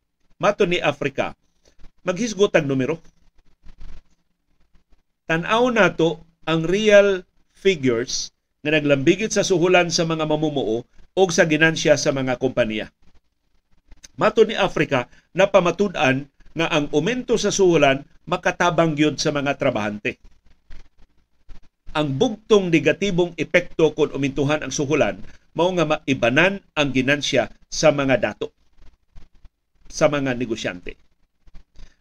Mato 0.42 0.66
ni 0.66 0.82
Africa, 0.82 1.38
maghisgot 2.02 2.50
ang 2.58 2.66
numero. 2.66 2.98
Tan-aw 5.30 5.70
nato 5.70 6.26
ang 6.42 6.66
real 6.66 7.22
figures 7.54 8.34
nga 8.66 8.74
naglambigit 8.74 9.30
sa 9.30 9.46
suhulan 9.46 9.86
sa 9.94 10.02
mga 10.02 10.26
mamumuo 10.26 10.82
o 11.14 11.22
sa 11.30 11.46
ginansya 11.46 11.94
sa 11.94 12.10
mga 12.10 12.42
kompanya. 12.42 12.90
Mato 14.18 14.42
ni 14.42 14.58
Africa 14.58 15.06
na 15.30 15.46
pamatud-an 15.46 16.26
nga 16.58 16.66
ang 16.74 16.90
aumento 16.90 17.38
sa 17.38 17.54
suhulan 17.54 18.02
makatabang 18.26 18.98
gyud 18.98 19.22
sa 19.22 19.30
mga 19.30 19.54
trabahante. 19.54 20.18
Ang 21.94 22.18
bugtong 22.18 22.66
negatibong 22.66 23.30
epekto 23.38 23.94
kung 23.94 24.10
umintuhan 24.10 24.66
ang 24.66 24.74
suhulan 24.74 25.22
mao 25.54 25.70
nga 25.70 25.86
maibanan 25.86 26.58
ang 26.74 26.90
ginansya 26.90 27.46
sa 27.70 27.94
mga 27.94 28.18
dato 28.18 28.50
sa 29.92 30.08
mga 30.08 30.32
negosyante. 30.40 30.96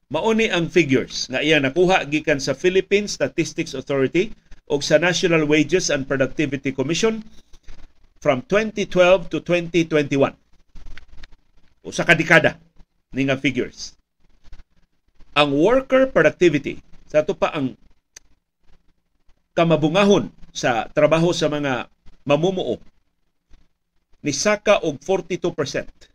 Mauni 0.08 0.48
ang 0.48 0.72
figures 0.72 1.28
nga 1.28 1.44
iya 1.44 1.60
nakuha 1.60 2.08
gikan 2.08 2.40
sa 2.40 2.56
Philippine 2.56 3.12
Statistics 3.12 3.76
Authority 3.76 4.32
o 4.72 4.80
sa 4.80 4.96
National 4.96 5.44
Wages 5.44 5.92
and 5.92 6.08
Productivity 6.08 6.72
Commission 6.72 7.28
from 8.24 8.40
2012 8.48 9.28
to 9.28 9.44
2021. 9.44 10.32
O 11.84 11.92
sa 11.92 12.08
kadikada 12.08 12.56
ni 13.12 13.28
nga 13.28 13.36
figures. 13.36 14.00
Ang 15.36 15.56
worker 15.56 16.08
productivity 16.12 16.80
sa 17.12 17.24
ito 17.24 17.36
pa 17.36 17.52
ang 17.52 17.76
kamabungahon 19.52 20.32
sa 20.56 20.88
trabaho 20.92 21.36
sa 21.36 21.52
mga 21.52 21.92
mamumuo 22.24 22.80
ni 24.24 24.32
saka 24.36 24.80
og 24.84 25.00
42%. 25.00 26.11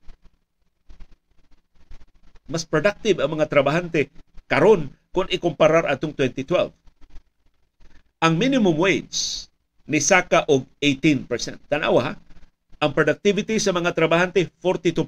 Mas 2.47 2.63
productive 2.63 3.23
ang 3.23 3.35
mga 3.35 3.51
trabahante 3.51 4.11
karon 4.47 4.91
kung 5.11 5.27
ikumparar 5.31 5.87
atong 5.91 6.15
2012 6.15 6.71
ang 8.21 8.35
minimum 8.35 8.75
wage 8.75 9.47
ni 9.87 10.01
saka 10.01 10.49
og 10.49 10.67
18%. 10.81 11.29
Tanawa 11.69 12.01
ha, 12.03 12.13
ang 12.81 12.91
productivity 12.93 13.61
sa 13.61 13.73
mga 13.77 13.93
trabahante 13.93 14.49
42%, 14.61 15.07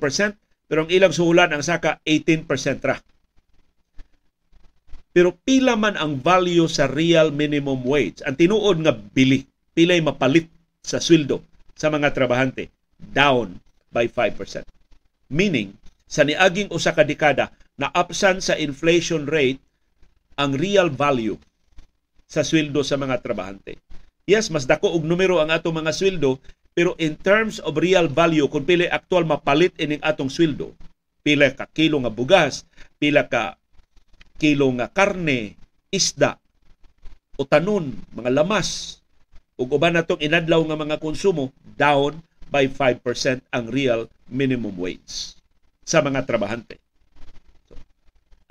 pero 0.69 0.85
ang 0.85 0.91
ilang 0.93 1.13
suhulan 1.13 1.51
ang 1.51 1.65
saka 1.65 1.99
18% 2.05 2.45
ra. 2.85 2.97
Pero 5.11 5.35
pila 5.35 5.75
man 5.75 5.99
ang 5.99 6.21
value 6.21 6.69
sa 6.71 6.87
real 6.87 7.33
minimum 7.35 7.83
wage? 7.83 8.23
Ang 8.23 8.39
tinuod 8.39 8.87
nga 8.87 8.95
bili, 8.95 9.49
pilay 9.73 9.99
mapalit 9.99 10.47
sa 10.85 11.03
sweldo 11.03 11.43
sa 11.75 11.91
mga 11.91 12.13
trabahante 12.15 12.71
down 13.01 13.59
by 13.91 14.07
5%. 14.07 14.63
Meaning, 15.33 15.75
sa 16.09 16.25
niaging 16.25 16.73
usa 16.73 16.97
ka 16.97 17.05
dekada 17.05 17.53
na 17.77 17.93
absent 17.93 18.41
sa 18.41 18.57
inflation 18.57 19.29
rate 19.29 19.61
ang 20.41 20.57
real 20.57 20.89
value 20.89 21.37
sa 22.25 22.41
sweldo 22.41 22.81
sa 22.81 22.97
mga 22.97 23.21
trabahante. 23.21 23.77
Yes, 24.25 24.49
mas 24.49 24.65
dako 24.65 24.97
og 24.97 25.05
numero 25.05 25.41
ang 25.41 25.53
atong 25.53 25.85
mga 25.85 25.93
sweldo, 25.93 26.41
pero 26.73 26.97
in 27.01 27.17
terms 27.17 27.61
of 27.61 27.77
real 27.81 28.09
value, 28.09 28.49
kung 28.49 28.65
pila 28.65 28.89
aktual 28.93 29.25
mapalit 29.25 29.73
ining 29.81 30.01
atong 30.05 30.29
sweldo, 30.29 30.73
pila 31.25 31.53
ka 31.53 31.69
kilo 31.73 32.01
nga 32.05 32.13
bugas, 32.13 32.65
pila 33.01 33.25
ka 33.25 33.57
kilo 34.37 34.69
nga 34.77 34.89
karne, 34.93 35.57
isda, 35.89 36.37
o 37.41 37.43
tanon, 37.49 37.97
mga 38.13 38.31
lamas, 38.31 39.01
ug 39.59 39.75
uban 39.75 39.97
natong 39.97 40.21
inadlaw 40.21 40.61
nga 40.69 40.77
mga 40.77 40.97
konsumo, 41.01 41.51
down 41.75 42.21
by 42.53 42.69
5% 42.69 43.43
ang 43.49 43.65
real 43.73 44.07
minimum 44.29 44.77
wage 44.77 45.38
sa 45.89 46.05
mga 46.05 46.29
trabahante. 46.29 46.77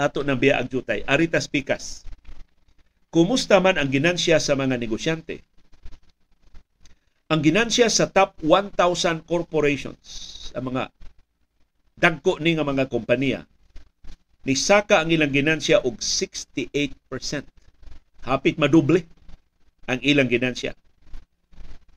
Ato 0.02 0.26
nang 0.26 0.42
biya 0.42 0.58
ang 0.58 0.70
jutay. 0.70 1.06
Aritas 1.06 1.46
Pikas, 1.46 2.08
Kumusta 3.08 3.64
man 3.64 3.80
ang 3.80 3.88
ginansya 3.88 4.36
sa 4.38 4.54
mga 4.60 4.76
negosyante? 4.76 5.40
Ang 7.32 7.40
ginansya 7.40 7.88
sa 7.88 8.12
top 8.12 8.36
1,000 8.44 9.24
corporations, 9.24 10.06
ang 10.52 10.76
mga 10.76 10.92
dagko 11.96 12.38
ni 12.44 12.56
nga 12.56 12.68
mga 12.68 12.92
kompanya, 12.92 13.48
ni 14.44 14.60
saka 14.60 15.02
ang 15.04 15.10
ilang 15.12 15.32
ginansya 15.32 15.88
og 15.88 16.04
68%. 16.04 17.00
Hapit 18.28 18.60
maduble 18.60 19.08
ang 19.88 20.00
ilang 20.04 20.28
ginansya. 20.28 20.76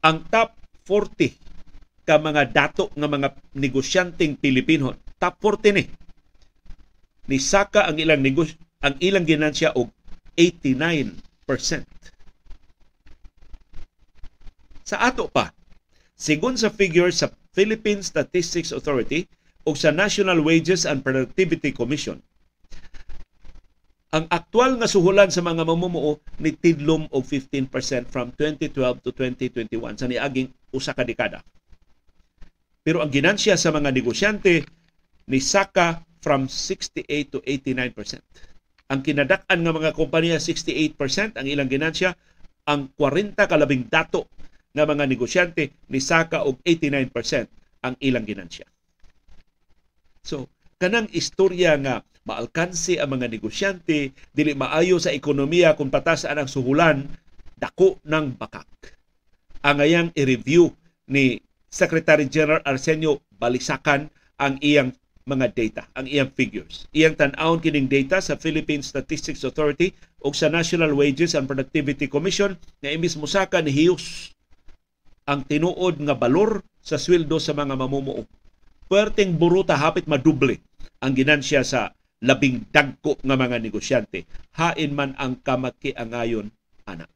Ang 0.06 0.25
top 0.30 0.54
40 0.87 2.06
ka 2.06 2.23
mga 2.23 2.42
dato 2.54 2.90
nga 2.94 3.11
mga 3.11 3.35
negosyanteng 3.59 4.38
Pilipino, 4.38 4.94
top 5.20 5.36
40 5.38 5.76
ni. 5.76 5.84
Ni 7.28 7.38
saka 7.38 7.86
ang 7.86 8.00
ilang 8.00 8.24
negosyo 8.24 8.56
ang 8.80 8.96
ilang 9.04 9.28
ginansya 9.28 9.76
og 9.76 9.92
89%. 10.40 11.20
Sa 14.88 14.96
ato 15.04 15.28
pa, 15.28 15.52
sigon 16.16 16.56
sa 16.56 16.72
figures 16.72 17.20
sa 17.20 17.28
Philippine 17.52 18.00
Statistics 18.00 18.72
Authority 18.72 19.28
o 19.68 19.76
sa 19.76 19.92
National 19.92 20.40
Wages 20.40 20.88
and 20.88 21.04
Productivity 21.04 21.76
Commission, 21.76 22.24
ang 24.10 24.26
aktual 24.26 24.74
nga 24.80 24.90
suhulan 24.90 25.30
sa 25.30 25.44
mga 25.44 25.62
mamumuo 25.62 26.18
ni 26.42 26.50
tidlom 26.50 27.06
og 27.14 27.22
15% 27.22 28.10
from 28.10 28.34
2012 28.34 29.06
to 29.06 29.14
2021 29.14 29.70
sa 29.94 30.10
niaging 30.10 30.50
usa 30.74 30.90
ka 30.96 31.06
dekada. 31.06 31.44
Pero 32.82 33.04
ang 33.04 33.12
ginansya 33.12 33.54
sa 33.54 33.70
mga 33.70 33.94
negosyante 33.94 34.66
ni 35.30 35.38
saka 35.38 36.02
from 36.18 36.50
68 36.50 37.06
to 37.30 37.38
89%. 37.46 37.94
Ang 38.90 39.00
kinadak-an 39.06 39.62
nga 39.62 39.72
mga 39.72 39.94
kompanya 39.94 40.42
68% 40.42 41.38
ang 41.38 41.46
ilang 41.46 41.70
ginansya, 41.70 42.18
ang 42.66 42.90
40 42.99 43.38
kalabing 43.46 43.87
dato 43.87 44.26
nga 44.75 44.82
mga 44.82 45.06
negosyante 45.06 45.70
ni 45.87 46.02
saka 46.02 46.42
og 46.42 46.58
89% 46.66 47.14
ang 47.87 47.94
ilang 48.02 48.26
ginansya. 48.26 48.66
So, 50.26 50.50
kanang 50.76 51.08
istorya 51.14 51.78
nga 51.78 52.02
maalkansi 52.28 53.00
ang 53.00 53.16
mga 53.16 53.32
negosyante, 53.32 54.12
dili 54.34 54.52
maayo 54.52 55.00
sa 55.00 55.14
ekonomiya 55.14 55.78
kung 55.78 55.88
patasaan 55.88 56.37
ang 56.37 56.50
suhulan, 56.50 57.08
dako 57.56 58.02
ng 58.04 58.37
bakak. 58.37 58.68
Ang 59.64 59.78
ayang 59.80 60.08
i-review 60.12 60.72
ni 61.08 61.40
Secretary 61.70 62.26
General 62.28 62.60
Arsenio 62.66 63.22
Balisakan 63.40 64.12
ang 64.40 64.56
iyang 64.60 64.92
mga 65.30 65.54
data, 65.54 65.82
ang 65.94 66.10
iyang 66.10 66.34
figures. 66.34 66.90
Iyang 66.90 67.14
tan-awon 67.14 67.62
kining 67.62 67.87
data 67.87 68.18
sa 68.18 68.34
Philippine 68.34 68.82
Statistics 68.82 69.46
Authority 69.46 69.94
o 70.18 70.34
sa 70.34 70.50
National 70.50 70.90
Wages 70.99 71.38
and 71.38 71.46
Productivity 71.46 72.10
Commission 72.10 72.58
na 72.82 72.90
imbis 72.90 73.14
musaka 73.14 73.62
ni 73.62 73.70
hiyos 73.70 74.34
ang 75.30 75.46
tinuod 75.46 76.02
nga 76.02 76.18
balor 76.18 76.66
sa 76.82 76.99
sweldo 76.99 77.38
sa 77.38 77.54
mga 77.54 77.78
mamumuo. 77.78 78.26
Perting 78.90 79.38
buruta 79.38 79.78
hapit 79.78 80.10
maduble 80.10 80.58
ang 80.99 81.14
ginansya 81.14 81.62
sa 81.62 81.94
labing 82.18 82.66
dagko 82.75 83.14
nga 83.22 83.38
mga 83.38 83.62
negosyante. 83.62 84.26
Hain 84.58 84.90
man 84.90 85.14
ang 85.14 85.38
kamakiangayon 85.38 86.50
ana. 86.84 87.06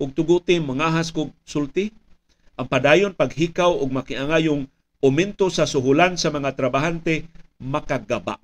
Ug 0.00 0.16
tuguti 0.16 0.56
mangahas 0.56 1.12
kog 1.12 1.36
sulti 1.44 1.92
ang 2.56 2.64
padayon 2.64 3.12
paghikaw 3.12 3.68
og 3.68 3.88
makiangayong 3.92 4.64
uminto 5.00 5.48
sa 5.48 5.64
suhulan 5.64 6.20
sa 6.20 6.28
mga 6.28 6.52
trabahante 6.52 7.24
makagaba 7.56 8.36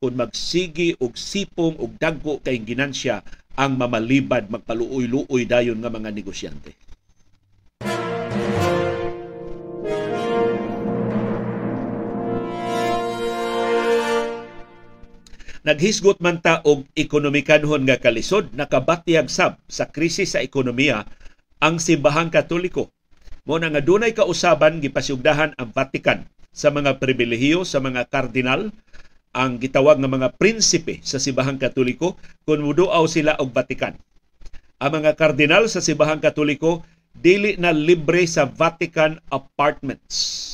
kung 0.00 0.16
magsigi 0.16 0.96
og 0.96 1.20
sipong 1.20 1.76
og 1.76 2.00
dagko 2.00 2.40
kay 2.40 2.56
ginansya 2.64 3.20
ang 3.60 3.76
mamalibad 3.76 4.48
magpaluoy-luoy 4.48 5.44
dayon 5.44 5.76
nga 5.84 5.92
mga 5.92 6.08
negosyante. 6.16 6.72
Naghisgot 15.60 16.24
man 16.24 16.40
ta 16.40 16.64
og 16.64 16.88
ekonomikanhon 16.96 17.84
nga 17.84 18.00
kalisod 18.00 18.56
nakabatyag 18.56 19.28
sab 19.28 19.60
sa 19.68 19.92
krisis 19.92 20.32
sa 20.32 20.40
ekonomiya 20.40 21.04
ang 21.60 21.76
simbahang 21.76 22.32
katoliko 22.32 22.88
Mo 23.48 23.56
na 23.56 23.72
nga 23.72 23.80
dunay 23.80 24.12
kausaban 24.12 24.84
gipasugdahan 24.84 25.56
ang 25.56 25.72
Vatican 25.72 26.28
sa 26.52 26.68
mga 26.68 27.00
pribilehiyo 27.00 27.64
sa 27.64 27.80
mga 27.80 28.04
kardinal 28.12 28.68
ang 29.30 29.62
gitawag 29.62 30.02
nga 30.02 30.10
mga 30.10 30.28
prinsipe 30.36 30.98
sa 31.06 31.22
Sibahang 31.22 31.56
Katoliko 31.56 32.18
kung 32.44 32.60
muduaw 32.66 33.06
sila 33.06 33.38
og 33.38 33.54
Vatican. 33.54 33.94
ang 34.80 34.90
mga 34.96 35.12
kardinal 35.14 35.68
sa 35.68 35.84
Simbahang 35.84 36.24
Katoliko 36.24 36.80
dili 37.12 37.60
na 37.60 37.68
libre 37.68 38.24
sa 38.24 38.48
Vatican 38.48 39.20
Apartments. 39.28 40.48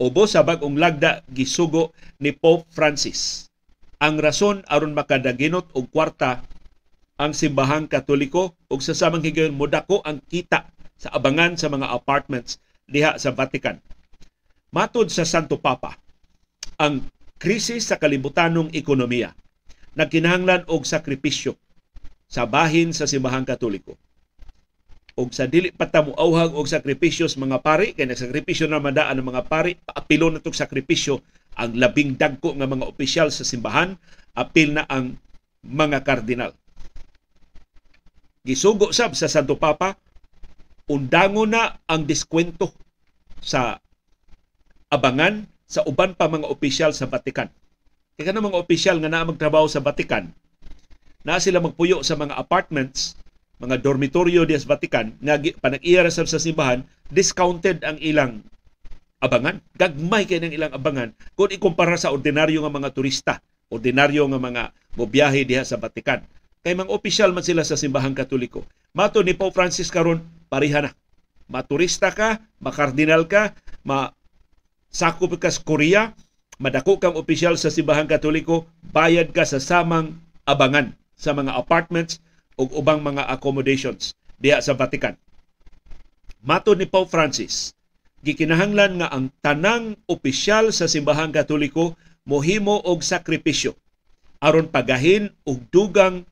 Ubo 0.00 0.24
sa 0.24 0.40
bagong 0.40 0.80
lagda 0.80 1.20
gisugo 1.28 1.92
ni 2.16 2.32
Pope 2.32 2.64
Francis. 2.72 3.52
Ang 4.00 4.22
rason 4.22 4.64
aron 4.70 4.94
makadaginot 4.94 5.68
og 5.74 5.90
kwarta 5.90 6.40
ang 7.18 7.34
simbahang 7.34 7.90
katoliko 7.90 8.54
ug 8.70 8.78
sa 8.78 8.94
samang 8.94 9.26
higayon 9.26 9.58
modako 9.58 9.98
ang 10.06 10.22
kita 10.22 10.70
sa 10.98 11.14
abangan 11.14 11.54
sa 11.54 11.70
mga 11.70 11.94
apartments 11.94 12.58
diha 12.90 13.14
sa 13.16 13.30
Vatican. 13.30 13.78
Matod 14.74 15.08
sa 15.08 15.24
Santo 15.24 15.56
Papa, 15.56 15.96
ang 16.76 17.06
krisis 17.38 17.88
sa 17.88 17.96
kalibutanong 17.96 18.74
ekonomiya 18.74 19.32
nagkinahanglan 19.98 20.62
og 20.70 20.86
sakripisyo 20.86 21.58
sa 22.30 22.46
bahin 22.46 22.94
sa 22.94 23.10
simbahang 23.10 23.42
katoliko 23.42 23.98
og 25.18 25.34
sa 25.34 25.50
dili 25.50 25.74
pa 25.74 25.90
ta 25.90 26.06
moauhag 26.06 26.54
og 26.54 26.70
sakripisyo 26.70 27.26
sa 27.26 27.42
mga 27.42 27.58
pari 27.58 27.90
kay 27.98 28.06
nagsakripisyo 28.06 28.70
na 28.70 28.78
madaan 28.78 29.18
ang 29.18 29.26
mga 29.34 29.50
pari 29.50 29.74
paapilo 29.74 30.30
na 30.30 30.38
tong 30.38 30.54
sakripisyo 30.54 31.18
ang 31.58 31.74
labing 31.74 32.14
dagko 32.14 32.54
nga 32.54 32.70
mga 32.70 32.86
opisyal 32.86 33.34
sa 33.34 33.42
simbahan 33.42 33.98
apil 34.38 34.78
na 34.78 34.86
ang 34.86 35.18
mga 35.66 36.06
kardinal 36.06 36.54
gisugo 38.46 38.94
sab 38.94 39.18
sa 39.18 39.26
Santo 39.26 39.58
Papa 39.58 39.98
undango 40.88 41.44
na 41.44 41.78
ang 41.86 42.08
diskwento 42.08 42.72
sa 43.38 43.78
abangan 44.88 45.44
sa 45.68 45.84
uban 45.84 46.16
pa 46.16 46.26
mga 46.32 46.48
opisyal 46.48 46.96
sa 46.96 47.04
Vatican. 47.06 47.52
Kaya 48.16 48.34
mga 48.34 48.58
opisyal 48.58 48.98
nga 48.98 49.12
naa 49.12 49.28
magtrabaho 49.28 49.68
sa 49.70 49.84
Vatican, 49.84 50.32
na 51.22 51.38
sila 51.38 51.60
magpuyo 51.62 52.00
sa 52.02 52.16
mga 52.16 52.34
apartments 52.34 53.14
mga 53.58 53.82
dormitoryo 53.82 54.46
di 54.46 54.54
sa 54.54 54.78
Vatican 54.78 55.12
nga 55.18 55.34
panag-iya 55.38 56.06
sa 56.08 56.24
simbahan 56.24 56.86
discounted 57.10 57.82
ang 57.82 57.98
ilang 57.98 58.46
abangan. 59.18 59.58
Gagmay 59.74 60.30
kay 60.30 60.38
ng 60.38 60.54
ilang 60.54 60.70
abangan 60.70 61.10
kung 61.34 61.50
ikumpara 61.50 61.98
sa 61.98 62.14
ordinaryo 62.14 62.62
nga 62.62 62.72
mga 62.72 62.90
turista 62.94 63.34
ordinaryo 63.68 64.24
nga 64.32 64.40
mga 64.40 64.62
mobiyahe 64.96 65.44
diha 65.44 65.66
sa 65.66 65.76
Vatican. 65.76 66.24
Kay 66.64 66.74
mga 66.74 66.90
opisyal 66.90 67.30
man 67.34 67.44
sila 67.44 67.62
sa 67.62 67.78
simbahang 67.78 68.16
katoliko. 68.16 68.64
Mato 68.96 69.20
ni 69.20 69.36
Pope 69.36 69.54
Francis 69.54 69.92
karon 69.92 70.24
pareha 70.48 70.88
na 70.88 70.90
maturista 71.48 72.12
ka 72.12 72.42
makardinal 72.60 73.28
ka 73.28 73.54
ma 73.84 74.12
sakop 74.88 75.36
ka 75.36 75.52
sa 75.52 75.62
Korea 75.62 76.02
madako 76.58 76.98
kang 76.98 77.14
opisyal 77.14 77.54
sa 77.54 77.70
simbahang 77.70 78.10
katoliko 78.10 78.66
bayad 78.90 79.30
ka 79.30 79.46
sa 79.46 79.62
samang 79.62 80.18
abangan 80.48 80.96
sa 81.14 81.36
mga 81.36 81.54
apartments 81.54 82.18
ug 82.58 82.74
ubang 82.74 82.98
mga 83.04 83.30
accommodations 83.30 84.16
diha 84.42 84.58
sa 84.58 84.74
Vatican. 84.74 85.14
Mato 86.42 86.74
ni 86.74 86.86
Pope 86.86 87.10
Francis, 87.10 87.74
gikinahanglan 88.22 89.02
nga 89.02 89.08
ang 89.10 89.30
tanang 89.42 89.98
opisyal 90.10 90.70
sa 90.74 90.90
simbahang 90.90 91.30
katoliko 91.30 91.94
mohimo 92.26 92.82
og 92.82 93.02
sakripisyo 93.02 93.78
aron 94.38 94.70
pagahin 94.70 95.34
og 95.46 95.66
dugang 95.74 96.22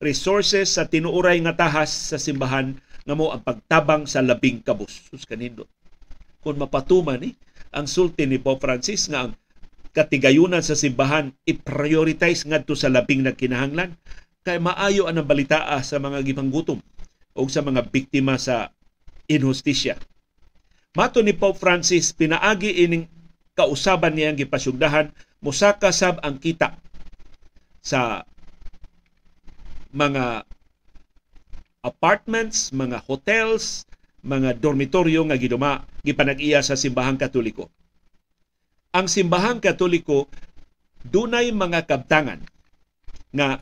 resources 0.00 0.76
sa 0.76 0.84
tinuoray 0.84 1.40
nga 1.44 1.56
tahas 1.56 1.88
sa 1.88 2.20
simbahan 2.20 2.76
nga 3.04 3.14
mo 3.14 3.30
ang 3.30 3.44
pagtabang 3.44 4.08
sa 4.08 4.24
labing 4.24 4.64
kabus. 4.64 5.12
Sus 5.12 5.28
kanindot. 5.28 5.68
Kung 6.40 6.56
mapatuman 6.56 7.20
ni 7.20 7.32
eh, 7.32 7.34
ang 7.76 7.84
sulti 7.88 8.24
ni 8.24 8.40
Pope 8.40 8.64
Francis 8.64 9.08
nga 9.12 9.28
ang 9.28 9.32
katigayunan 9.94 10.60
sa 10.60 10.74
simbahan 10.74 11.30
i-prioritize 11.46 12.44
ngadto 12.48 12.74
sa 12.74 12.90
labing 12.90 13.22
nagkinahanglan 13.22 13.94
kay 14.44 14.58
maayo 14.60 15.06
ang 15.08 15.24
balitaa 15.24 15.80
sa 15.80 15.96
mga 15.96 16.20
gipanggutom 16.20 16.82
o 17.34 17.40
sa 17.48 17.64
mga 17.64 17.88
biktima 17.88 18.36
sa 18.36 18.74
inhustisya. 19.30 19.96
Mato 20.94 21.24
ni 21.24 21.34
Pope 21.34 21.58
Francis, 21.58 22.14
pinaagi 22.14 22.84
ining 22.86 23.10
kausaban 23.58 24.14
niya 24.14 24.30
ang 24.30 24.38
gipasugdahan, 24.38 25.10
musaka 25.42 25.90
sab 25.90 26.22
ang 26.22 26.38
kita 26.38 26.78
sa 27.82 28.22
mga 29.90 30.46
apartments, 31.84 32.72
mga 32.72 33.04
hotels, 33.04 33.84
mga 34.24 34.56
dormitoryo 34.56 35.28
nga 35.28 35.36
giduma 35.36 35.84
gipanag-iya 36.00 36.64
sa 36.64 36.80
simbahang 36.80 37.20
katoliko. 37.20 37.68
Ang 38.96 39.04
simbahang 39.04 39.60
katoliko 39.60 40.32
dunay 41.04 41.52
mga 41.52 41.84
kabtangan 41.84 42.40
nga 43.36 43.60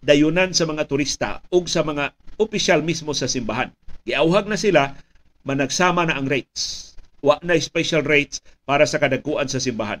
dayunan 0.00 0.56
sa 0.56 0.64
mga 0.64 0.88
turista 0.88 1.44
ug 1.52 1.68
sa 1.68 1.84
mga 1.84 2.16
opisyal 2.40 2.80
mismo 2.80 3.12
sa 3.12 3.28
simbahan. 3.28 3.68
Giauhag 4.08 4.48
na 4.48 4.56
sila 4.56 4.96
managsama 5.44 6.08
na 6.08 6.16
ang 6.16 6.24
rates. 6.24 6.96
Wa 7.20 7.36
na 7.44 7.58
special 7.60 8.06
rates 8.06 8.40
para 8.64 8.88
sa 8.88 8.96
kadagkuan 8.96 9.50
sa 9.50 9.60
simbahan. 9.60 10.00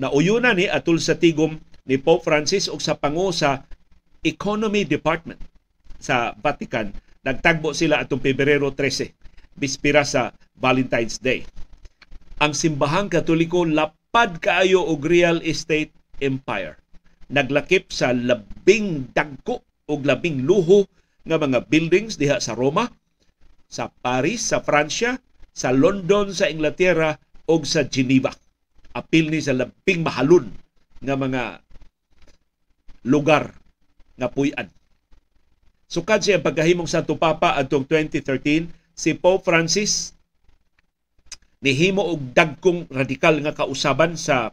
Nauyuna 0.00 0.58
ni 0.58 0.66
atul 0.66 0.98
sa 0.98 1.14
tigom 1.14 1.60
ni 1.86 2.02
Pope 2.02 2.26
Francis 2.26 2.66
ug 2.66 2.82
sa 2.82 2.98
pangu 2.98 3.30
sa 3.30 3.62
Economy 4.26 4.82
Department 4.82 5.38
sa 5.98 6.34
Vatican. 6.38 6.94
Nagtagbo 7.26 7.74
sila 7.74 8.00
atong 8.00 8.22
Pebrero 8.22 8.70
13, 8.72 9.12
bispira 9.58 10.06
sa 10.06 10.32
Valentine's 10.54 11.18
Day. 11.18 11.44
Ang 12.38 12.54
simbahang 12.54 13.10
katoliko 13.10 13.66
lapad 13.66 14.38
kaayo 14.38 14.86
og 14.86 15.02
real 15.04 15.42
estate 15.42 15.90
empire 16.22 16.78
naglakip 17.28 17.92
sa 17.92 18.16
labing 18.16 19.12
dagko 19.12 19.60
o 19.88 19.92
labing 20.00 20.44
luho 20.48 20.88
nga 21.28 21.36
mga 21.36 21.68
buildings 21.68 22.16
diha 22.16 22.40
sa 22.40 22.56
Roma, 22.56 22.88
sa 23.68 23.92
Paris, 23.92 24.48
sa 24.48 24.64
Francia, 24.64 25.20
sa 25.52 25.72
London, 25.76 26.32
sa 26.32 26.48
Inglaterra 26.48 27.20
o 27.44 27.60
sa 27.64 27.84
Geneva. 27.84 28.32
Apil 28.96 29.28
ni 29.28 29.44
sa 29.44 29.52
labing 29.52 30.00
mahalon 30.00 30.48
nga 31.04 31.14
mga 31.14 31.42
lugar 33.04 33.52
nga 34.16 34.28
puy-an. 34.32 34.72
Sukad 35.88 36.20
siya 36.20 36.36
ang 36.36 36.44
pagkahimong 36.44 36.84
Santo 36.84 37.16
Papa 37.16 37.56
atong 37.56 37.88
2013, 37.88 38.68
si 38.92 39.10
Pope 39.16 39.40
Francis 39.40 40.12
nihimo 41.64 42.04
og 42.04 42.36
dagkong 42.36 42.92
radikal 42.92 43.40
nga 43.40 43.56
kausaban 43.56 44.14
sa 44.14 44.52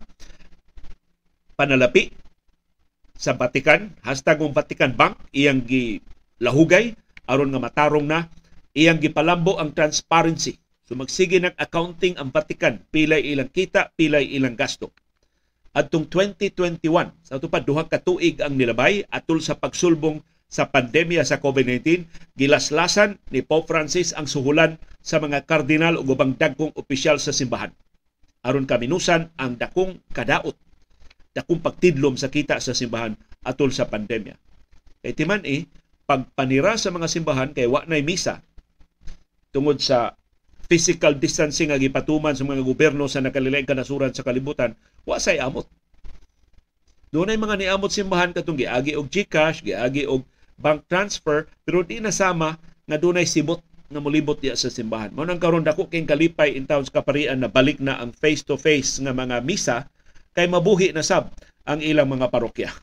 panalapi 1.60 2.16
sa 3.20 3.36
Vatican, 3.36 3.92
hashtag 4.00 4.40
ng 4.40 4.56
Vatican 4.56 4.96
Bank, 4.96 5.20
iyang 5.36 5.60
gilahugay 5.68 6.96
aron 7.28 7.52
nga 7.52 7.60
matarong 7.60 8.08
na 8.08 8.32
iyang 8.72 9.04
gipalambo 9.04 9.60
ang 9.60 9.76
transparency. 9.76 10.56
So 10.88 10.96
magsige 10.96 11.44
ng 11.44 11.60
accounting 11.60 12.16
ang 12.16 12.32
Vatican, 12.32 12.80
pilay 12.96 13.28
ilang 13.28 13.52
kita, 13.52 13.92
pilay 14.00 14.24
ilang 14.40 14.56
gasto. 14.56 14.96
Adtong 15.76 16.08
2021, 16.08 16.80
sa 17.28 17.36
ito 17.36 17.52
pa 17.52 17.60
duha 17.60 17.84
ka 17.92 18.00
tuig 18.00 18.40
ang 18.40 18.56
nilabay 18.56 19.04
atol 19.12 19.44
sa 19.44 19.60
pagsulbong 19.60 20.24
sa 20.46 20.70
pandemya 20.70 21.26
sa 21.26 21.42
COVID-19, 21.42 22.06
gilaslasan 22.38 23.18
ni 23.34 23.42
Pope 23.42 23.70
Francis 23.70 24.14
ang 24.14 24.30
suhulan 24.30 24.78
sa 25.02 25.20
mga 25.20 25.44
kardinal 25.46 26.00
ug 26.00 26.16
ubang 26.16 26.38
dagkong 26.38 26.74
opisyal 26.78 27.20
sa 27.22 27.36
simbahan. 27.36 27.74
Aron 28.46 28.70
kaminusan 28.70 29.34
ang 29.36 29.58
dakong 29.58 30.02
kadaot 30.14 30.54
dakong 31.36 31.60
pagtidlom 31.60 32.16
sa 32.16 32.32
kita 32.32 32.64
sa 32.64 32.72
simbahan 32.72 33.12
atol 33.44 33.70
sa 33.76 33.92
pandemya. 33.92 34.40
Kay 35.04 35.14
timan 35.14 35.44
eh, 35.44 35.68
pagpanira 36.08 36.80
sa 36.80 36.96
mga 36.96 37.12
simbahan 37.12 37.52
kay 37.52 37.68
wa 37.68 37.84
nay 37.84 38.02
misa 38.02 38.40
tungod 39.52 39.84
sa 39.84 40.16
physical 40.66 41.20
distancing 41.20 41.70
nga 41.70 41.78
gipatuman 41.78 42.34
sa 42.34 42.48
mga 42.48 42.64
gobyerno 42.64 43.06
sa 43.06 43.22
nakalilaing 43.22 43.70
kanasuran 43.70 44.16
sa 44.16 44.26
kalibutan, 44.26 44.74
wa 45.06 45.22
say 45.22 45.38
amot. 45.38 45.70
Doon 47.14 47.30
ay 47.30 47.38
mga 47.38 47.56
niamot 47.60 47.94
simbahan 47.94 48.34
katong 48.34 48.58
giagi 48.58 48.98
og 48.98 49.12
GCash, 49.12 49.62
giagi 49.62 50.10
og 50.10 50.26
bank 50.56 50.88
transfer, 50.88 51.48
pero 51.68 51.84
di 51.84 52.00
nasama 52.00 52.56
nga 52.88 52.98
dunay 52.98 53.28
sibot 53.28 53.60
nga 53.86 54.02
molibot 54.02 54.40
diya 54.42 54.58
sa 54.58 54.72
simbahan. 54.72 55.14
Mao 55.14 55.28
nang 55.28 55.38
karon 55.38 55.62
dako 55.62 55.88
king 55.88 56.10
kalipay 56.10 56.58
in 56.58 56.66
towns 56.66 56.90
kaparian 56.90 57.38
na 57.38 57.52
balik 57.52 57.78
na 57.78 58.02
ang 58.02 58.12
face 58.16 58.42
to 58.42 58.58
face 58.58 58.98
nga 58.98 59.14
mga 59.14 59.46
misa 59.46 59.86
kay 60.34 60.50
mabuhi 60.50 60.90
na 60.92 61.06
sab 61.06 61.30
ang 61.66 61.80
ilang 61.80 62.10
mga 62.10 62.28
parokya. 62.34 62.74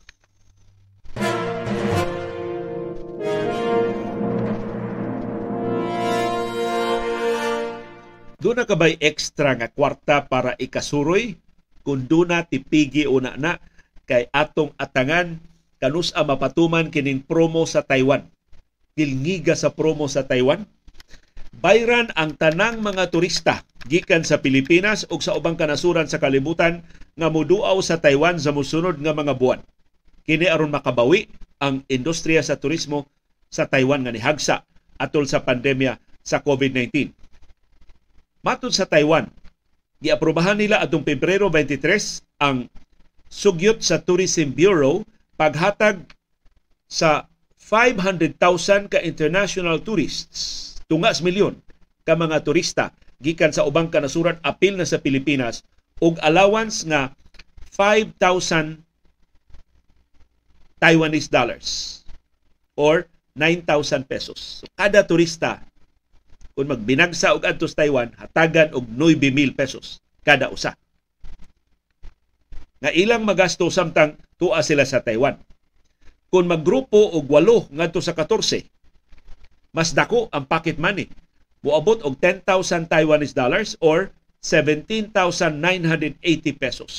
Doon 8.42 8.58
na 8.58 8.66
kabay 8.66 8.98
extra 8.98 9.54
nga 9.54 9.70
kwarta 9.70 10.26
para 10.26 10.58
ikasuroy 10.58 11.38
kung 11.86 12.10
doon 12.10 12.34
na 12.34 12.42
tipigi 12.42 13.06
una 13.06 13.38
na 13.38 13.62
kay 14.02 14.26
atong 14.34 14.74
atangan 14.74 15.38
kanus 15.82 16.14
a 16.14 16.22
mapatuman 16.22 16.94
kining 16.94 17.26
promo 17.26 17.66
sa 17.66 17.82
Taiwan. 17.82 18.30
Kilngiga 18.94 19.58
sa 19.58 19.74
promo 19.74 20.06
sa 20.06 20.22
Taiwan. 20.22 20.62
Bayran 21.58 22.14
ang 22.14 22.38
tanang 22.38 22.78
mga 22.78 23.10
turista 23.10 23.66
gikan 23.90 24.22
sa 24.22 24.38
Pilipinas 24.38 25.02
ug 25.10 25.18
sa 25.18 25.34
ubang 25.34 25.58
kanasuran 25.58 26.06
sa 26.06 26.22
kalibutan 26.22 26.86
nga 27.18 27.26
moduaw 27.26 27.82
sa 27.82 27.98
Taiwan 27.98 28.38
sa 28.38 28.54
mosunod 28.54 28.94
nga 29.02 29.10
mga 29.10 29.34
buwan. 29.34 29.58
Kini 30.22 30.46
aron 30.46 30.70
makabawi 30.70 31.26
ang 31.58 31.82
industriya 31.90 32.46
sa 32.46 32.62
turismo 32.62 33.10
sa 33.50 33.66
Taiwan 33.66 34.06
nga 34.06 34.14
nihagsa 34.14 34.62
atol 35.02 35.26
sa 35.26 35.42
pandemya 35.42 35.98
sa 36.22 36.38
COVID-19. 36.38 37.10
Matod 38.46 38.70
sa 38.70 38.86
Taiwan, 38.86 39.26
giaprobahan 39.98 40.62
nila 40.62 40.78
atong 40.78 41.02
Pebrero 41.02 41.50
23 41.50 42.38
ang 42.38 42.70
sugyot 43.26 43.82
sa 43.82 43.98
Tourism 43.98 44.54
Bureau 44.54 45.02
paghatag 45.36 46.04
sa 46.88 47.26
500,000 47.56 48.92
ka 48.92 49.00
international 49.00 49.80
tourists, 49.80 50.76
tungas 50.90 51.24
milyon 51.24 51.56
ka 52.04 52.12
mga 52.18 52.44
turista 52.44 52.92
gikan 53.22 53.54
sa 53.54 53.64
ubang 53.64 53.88
kanasuran 53.88 54.36
apil 54.42 54.74
na 54.74 54.84
sa 54.84 54.98
Pilipinas 54.98 55.62
og 56.02 56.18
allowance 56.20 56.82
nga 56.84 57.14
5,000 57.70 58.82
Taiwanese 60.82 61.30
dollars 61.30 61.68
or 62.74 63.06
9,000 63.38 64.04
pesos. 64.04 64.60
So, 64.60 64.68
kada 64.74 65.06
turista 65.06 65.62
kung 66.52 66.68
magbinagsa 66.68 67.32
og 67.32 67.46
adto 67.48 67.64
sa 67.64 67.86
Taiwan 67.86 68.12
hatagan 68.18 68.74
og 68.76 68.84
9,000 68.90 69.56
pesos 69.56 70.02
kada 70.26 70.52
usa. 70.52 70.76
Nga 72.82 72.90
ilang 72.98 73.22
magasto 73.22 73.70
samtang 73.70 74.18
tuwa 74.42 74.58
sila 74.66 74.82
sa 74.82 74.98
Taiwan. 74.98 75.38
Kung 76.26 76.50
maggrupo 76.50 77.14
og 77.14 77.30
8 77.30 77.70
ngadto 77.70 78.02
sa 78.02 78.10
14, 78.10 78.66
mas 79.70 79.94
dako 79.94 80.26
ang 80.34 80.42
pocket 80.50 80.82
money. 80.82 81.06
Buabot 81.62 82.02
og 82.02 82.18
10,000 82.18 82.90
Taiwanese 82.90 83.38
dollars 83.38 83.78
or 83.78 84.10
17,980 84.42 86.18
pesos. 86.58 86.92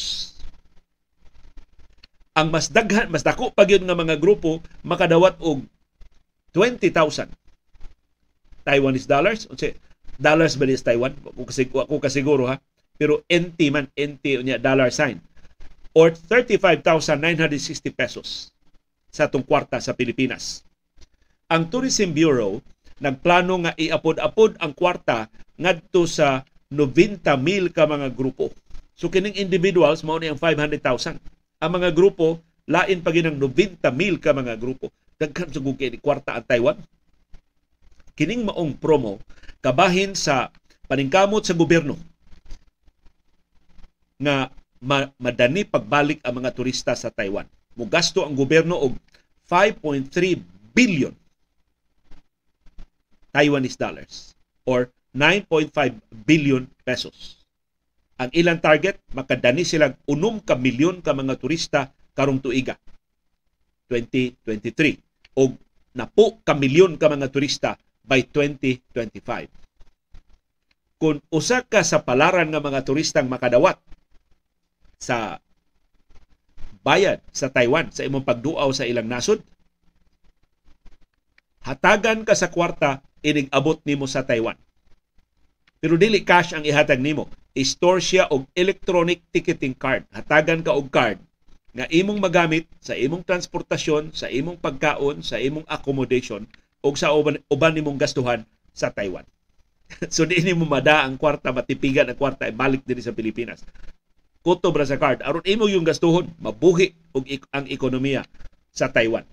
Ang 2.32 2.48
mas 2.48 2.72
daghan, 2.72 3.12
mas 3.12 3.28
dako 3.28 3.52
pa 3.52 3.68
gyud 3.68 3.84
nga 3.84 4.00
mga 4.00 4.16
grupo 4.24 4.64
makadawat 4.88 5.36
og 5.44 5.68
20,000 6.56 7.28
Taiwanese 8.64 9.12
dollars. 9.12 9.52
Unsa 9.52 9.76
dollars 10.16 10.56
ba 10.56 10.64
sa 10.72 10.96
Taiwan? 10.96 11.12
Ako 11.28 12.00
kasiguro 12.00 12.48
ha. 12.48 12.64
Pero 12.96 13.20
NT 13.28 13.60
man 13.68 13.92
NT 14.00 14.40
unya 14.40 14.56
dollar 14.56 14.88
sign 14.88 15.20
or 15.94 16.10
35,960 16.14 17.94
pesos 17.94 18.54
sa 19.14 19.30
atong 19.30 19.46
kwarta 19.46 19.78
sa 19.78 19.94
Pilipinas. 19.94 20.66
Ang 21.50 21.70
Tourism 21.70 22.18
Bureau 22.18 22.60
nagplano 22.98 23.62
nga 23.62 23.78
iapod-apod 23.78 24.58
ang 24.58 24.74
kwarta 24.74 25.30
ngadto 25.58 26.10
sa 26.10 26.42
90,000 26.74 27.70
ka 27.70 27.86
mga 27.86 28.10
grupo. 28.10 28.50
So 28.98 29.10
kining 29.10 29.38
individuals 29.38 30.02
mao 30.02 30.18
ni 30.18 30.34
ang 30.34 30.42
500,000. 30.42 31.22
Ang 31.62 31.72
mga 31.78 31.94
grupo 31.94 32.42
lain 32.66 33.06
pa 33.06 33.14
ginang 33.14 33.38
90,000 33.38 34.18
ka 34.18 34.34
mga 34.34 34.58
grupo. 34.58 34.90
Daghan 35.22 35.54
sa 35.54 35.62
ni 35.62 36.00
kwarta 36.02 36.34
ang 36.34 36.46
Taiwan. 36.50 36.78
Kining 38.18 38.50
maong 38.50 38.82
promo 38.82 39.22
kabahin 39.62 40.18
sa 40.18 40.50
paningkamot 40.90 41.46
sa 41.46 41.54
gobyerno 41.54 41.96
nga 44.18 44.50
ma- 44.84 45.08
madani 45.16 45.64
pagbalik 45.64 46.20
ang 46.28 46.44
mga 46.44 46.52
turista 46.52 46.92
sa 46.94 47.08
Taiwan. 47.08 47.48
Mugasto 47.80 48.28
ang 48.28 48.36
gobyerno 48.36 48.76
og 48.76 49.00
5.3 49.48 50.12
billion 50.76 51.16
Taiwanese 53.34 53.80
dollars 53.80 54.38
or 54.68 54.94
9.5 55.16 55.74
billion 56.28 56.70
pesos. 56.86 57.42
Ang 58.22 58.30
ilang 58.38 58.62
target, 58.62 59.02
makadani 59.18 59.66
silang 59.66 59.98
unom 60.06 60.38
ka 60.38 60.54
milyon 60.54 61.02
ka 61.02 61.18
mga 61.18 61.34
turista 61.42 61.90
karong 62.14 62.38
tuiga 62.38 62.78
2023 63.90 65.02
o 65.34 65.50
napo 65.98 66.38
ka 66.46 66.54
milyon 66.54 67.02
ka 67.02 67.10
mga 67.10 67.34
turista 67.34 67.74
by 68.06 68.22
2025. 68.30 69.50
Kung 71.02 71.18
usa 71.34 71.66
ka 71.66 71.82
sa 71.82 72.06
palaran 72.06 72.54
nga 72.54 72.62
mga 72.62 72.86
turistang 72.86 73.26
makadawat 73.26 73.82
sa 75.04 75.44
bayad 76.88 77.20
sa 77.36 77.52
Taiwan 77.52 77.92
sa 77.92 78.08
imong 78.08 78.24
pagduaw 78.24 78.72
sa 78.72 78.88
ilang 78.88 79.12
nasod, 79.12 79.44
hatagan 81.68 82.24
ka 82.24 82.32
sa 82.32 82.48
kwarta 82.48 83.04
inig 83.20 83.52
abot 83.52 83.84
nimo 83.84 84.08
sa 84.08 84.24
Taiwan 84.24 84.56
pero 85.84 86.00
dili 86.00 86.24
cash 86.24 86.56
ang 86.56 86.64
ihatag 86.64 87.04
nimo. 87.04 87.28
I-store 87.60 88.00
siya 88.00 88.32
og 88.32 88.48
electronic 88.56 89.20
ticketing 89.36 89.76
card. 89.76 90.08
Hatagan 90.16 90.64
ka 90.64 90.72
og 90.72 90.88
card 90.88 91.20
nga 91.76 91.84
imong 91.92 92.24
magamit 92.24 92.72
sa 92.80 92.96
imong 92.96 93.28
transportasyon, 93.28 94.16
sa 94.16 94.32
imong 94.32 94.64
pagkaon, 94.64 95.20
sa 95.20 95.36
imong 95.44 95.68
accommodation 95.68 96.48
o 96.80 96.96
sa 96.96 97.12
uban, 97.12 97.36
uban 97.52 97.76
nimong 97.76 98.00
gastuhan 98.00 98.48
sa 98.72 98.96
Taiwan. 98.96 99.28
so 100.16 100.24
di 100.24 100.40
nimo 100.40 100.64
mada 100.64 101.04
ang 101.04 101.20
kwarta 101.20 101.52
matipigan 101.52 102.08
ang 102.08 102.16
kwarta 102.16 102.48
balik 102.56 102.88
diri 102.88 103.04
sa 103.04 103.12
Pilipinas. 103.12 103.68
Kuto 104.44 104.76
bra 104.76 104.84
sa 104.84 105.00
card 105.00 105.24
aron 105.24 105.48
imo 105.48 105.72
yung 105.72 105.88
gastuhon 105.88 106.28
mabuhi 106.44 106.92
og 107.16 107.24
ang 107.56 107.64
ekonomiya 107.72 108.28
sa 108.76 108.92
Taiwan. 108.92 109.24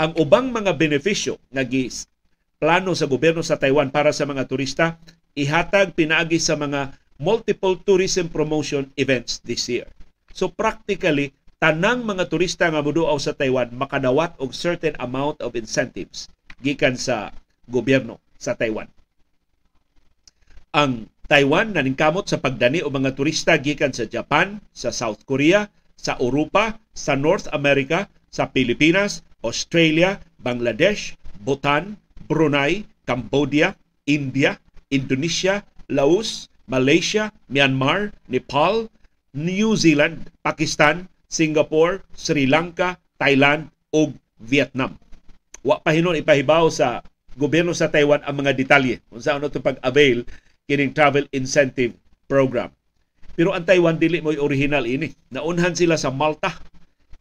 Ang 0.00 0.16
ubang 0.16 0.48
mga 0.48 0.72
benepisyo 0.72 1.36
nga 1.52 1.68
plano 2.56 2.96
sa 2.96 3.04
gobyerno 3.04 3.44
sa 3.44 3.60
Taiwan 3.60 3.92
para 3.92 4.08
sa 4.16 4.24
mga 4.24 4.48
turista 4.48 4.96
ihatag 5.36 5.92
pinaagi 5.92 6.40
sa 6.40 6.56
mga 6.56 6.96
multiple 7.20 7.76
tourism 7.84 8.32
promotion 8.32 8.88
events 8.96 9.44
this 9.44 9.68
year. 9.68 9.84
So 10.32 10.48
practically, 10.48 11.36
tanang 11.60 12.08
mga 12.08 12.32
turista 12.32 12.66
nga 12.72 12.80
moduaw 12.80 13.14
sa 13.20 13.36
Taiwan 13.36 13.68
makadawat 13.76 14.40
og 14.40 14.56
certain 14.56 14.96
amount 14.96 15.44
of 15.44 15.52
incentives 15.54 16.32
gikan 16.64 16.96
sa 16.96 17.36
gobyerno 17.68 18.16
sa 18.40 18.56
Taiwan. 18.56 18.88
Ang 20.72 21.11
Taiwan 21.32 21.72
naningkamot 21.72 22.28
sa 22.28 22.36
pagdani 22.36 22.84
og 22.84 22.92
mga 22.92 23.16
turista 23.16 23.56
gikan 23.56 23.88
sa 23.88 24.04
Japan, 24.04 24.60
sa 24.76 24.92
South 24.92 25.24
Korea, 25.24 25.64
sa 25.96 26.12
Europa, 26.20 26.76
sa 26.92 27.16
North 27.16 27.48
America, 27.56 28.04
sa 28.28 28.52
Pilipinas, 28.52 29.24
Australia, 29.40 30.20
Bangladesh, 30.44 31.16
Bhutan, 31.40 31.96
Brunei, 32.28 32.84
Cambodia, 33.08 33.80
India, 34.04 34.60
Indonesia, 34.92 35.64
Laos, 35.88 36.52
Malaysia, 36.68 37.32
Myanmar, 37.48 38.12
Nepal, 38.28 38.92
New 39.32 39.72
Zealand, 39.72 40.28
Pakistan, 40.44 41.08
Singapore, 41.32 42.04
Sri 42.12 42.44
Lanka, 42.44 43.00
Thailand 43.16 43.72
ug 43.88 44.12
Vietnam. 44.36 45.00
Wa 45.64 45.80
pa 45.80 45.96
hinon 45.96 46.20
ipahibaw 46.20 46.68
sa 46.68 47.00
gobyerno 47.40 47.72
sa 47.72 47.88
Taiwan 47.88 48.20
ang 48.20 48.36
mga 48.36 48.52
detalye 48.52 49.00
kung 49.08 49.24
saan 49.24 49.40
ito 49.40 49.64
pag-avail 49.64 50.28
kining 50.66 50.94
travel 50.94 51.26
incentive 51.34 51.96
program. 52.30 52.70
Pero 53.32 53.56
ang 53.56 53.64
Taiwan 53.64 53.96
dili 53.96 54.20
mo 54.20 54.32
original 54.36 54.84
ini. 54.84 55.10
Naunhan 55.32 55.72
sila 55.72 55.96
sa 55.96 56.12
Malta. 56.12 56.60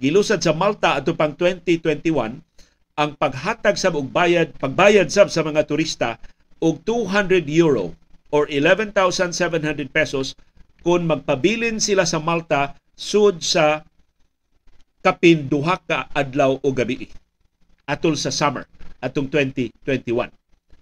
Gilusad 0.02 0.44
sa 0.44 0.52
Malta 0.52 0.98
ato 0.98 1.16
pang 1.16 1.32
2021 1.38 2.42
ang 3.00 3.12
paghatag 3.16 3.80
sa 3.80 3.90
og 3.94 4.12
bayad, 4.12 4.52
pagbayad 4.60 5.08
sab 5.08 5.32
sa 5.32 5.42
mga 5.42 5.64
turista 5.66 6.20
og 6.60 6.84
200 6.84 7.48
euro 7.50 7.96
or 8.30 8.46
11,700 8.50 9.90
pesos 9.90 10.36
kung 10.82 11.08
magpabilin 11.08 11.80
sila 11.80 12.04
sa 12.04 12.20
Malta 12.20 12.76
sud 12.98 13.42
sa 13.42 13.86
kapin 15.02 15.50
duha 15.50 15.82
ka 15.82 16.10
adlaw 16.14 16.62
o 16.62 16.70
gabi 16.74 17.10
atol 17.90 18.14
sa 18.14 18.30
summer 18.30 18.68
atong 19.02 19.28
2021. 19.30 20.41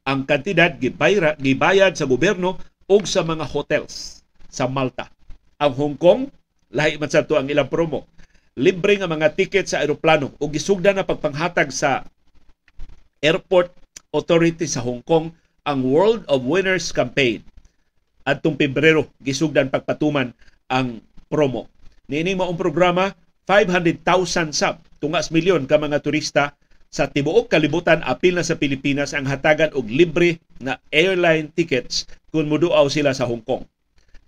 Ang 0.10 0.26
kantidad 0.26 0.74
gibayra, 0.82 1.38
gibayad 1.38 1.94
sa 1.94 2.10
gobyerno 2.10 2.58
og 2.90 3.06
sa 3.06 3.22
mga 3.22 3.46
hotels 3.46 4.26
sa 4.50 4.66
Malta. 4.66 5.06
Ang 5.62 5.74
Hong 5.78 5.98
Kong 6.02 6.22
lahi 6.74 6.98
man 6.98 7.14
sa 7.14 7.22
ang 7.22 7.46
ilang 7.46 7.70
promo. 7.70 8.10
Libre 8.58 8.98
nga 8.98 9.06
mga 9.06 9.38
ticket 9.38 9.70
sa 9.70 9.86
eroplano 9.86 10.34
ug 10.42 10.50
gisugdan 10.50 10.98
na 10.98 11.06
pagpanghatag 11.06 11.70
sa 11.70 12.02
Airport 13.22 13.70
Authority 14.10 14.66
sa 14.66 14.82
Hong 14.82 15.06
Kong 15.06 15.30
ang 15.62 15.80
World 15.86 16.26
of 16.26 16.42
Winners 16.42 16.90
campaign 16.90 17.46
adtong 18.26 18.58
Pebrero 18.58 19.14
gisugdan 19.22 19.70
pagpatuman 19.70 20.34
ang 20.74 21.06
promo. 21.30 21.70
Niini 22.10 22.34
maong 22.34 22.58
programa 22.58 23.14
500,000 23.46 24.58
sab 24.58 24.82
tungas 24.98 25.30
milyon 25.30 25.70
ka 25.70 25.78
mga 25.78 26.02
turista 26.02 26.58
sa 26.90 27.06
tibuok 27.06 27.54
kalibutan 27.54 28.02
apil 28.02 28.34
na 28.34 28.46
sa 28.46 28.58
Pilipinas 28.58 29.14
ang 29.14 29.30
hatagan 29.30 29.70
og 29.78 29.86
libre 29.94 30.42
na 30.58 30.82
airline 30.90 31.54
tickets 31.54 32.10
kung 32.34 32.50
muduaw 32.50 32.90
sila 32.90 33.14
sa 33.14 33.30
Hong 33.30 33.46
Kong. 33.46 33.62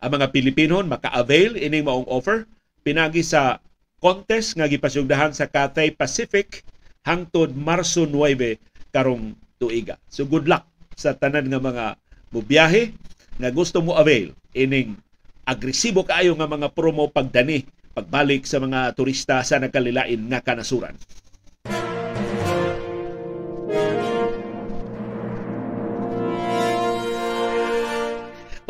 Ang 0.02 0.12
mga 0.18 0.30
Pilipino 0.30 0.82
maka-avail 0.86 1.58
ining 1.58 1.86
maong 1.86 2.06
offer 2.10 2.46
pinagi 2.86 3.26
sa 3.26 3.62
contest 4.02 4.58
nga 4.58 4.70
gipasugdahan 4.70 5.34
sa 5.34 5.50
Cathay 5.50 5.94
Pacific 5.94 6.66
hangtod 7.06 7.54
Marso 7.58 8.06
9 8.06 8.94
karong 8.94 9.34
tuiga. 9.58 9.98
So 10.10 10.26
good 10.30 10.46
luck 10.46 10.66
sa 10.94 11.18
tanan 11.18 11.50
nga 11.50 11.62
mga 11.62 11.86
mubiyahe 12.34 12.94
nga 13.42 13.50
gusto 13.50 13.82
mo 13.82 13.98
avail 13.98 14.34
ining 14.54 14.98
agresibo 15.50 16.06
kaayo 16.06 16.38
nga 16.38 16.46
mga 16.46 16.70
promo 16.78 17.10
pagdani 17.10 17.66
pagbalik 17.98 18.46
sa 18.46 18.62
mga 18.62 18.94
turista 18.94 19.42
sa 19.42 19.58
nagkalilain 19.58 20.22
nga 20.30 20.46
kanasuran. 20.46 20.94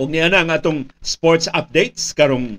O 0.01 0.09
niya 0.09 0.33
na 0.33 0.41
ang 0.41 0.49
atong 0.49 0.89
sports 1.05 1.45
updates 1.53 2.17
karong 2.17 2.57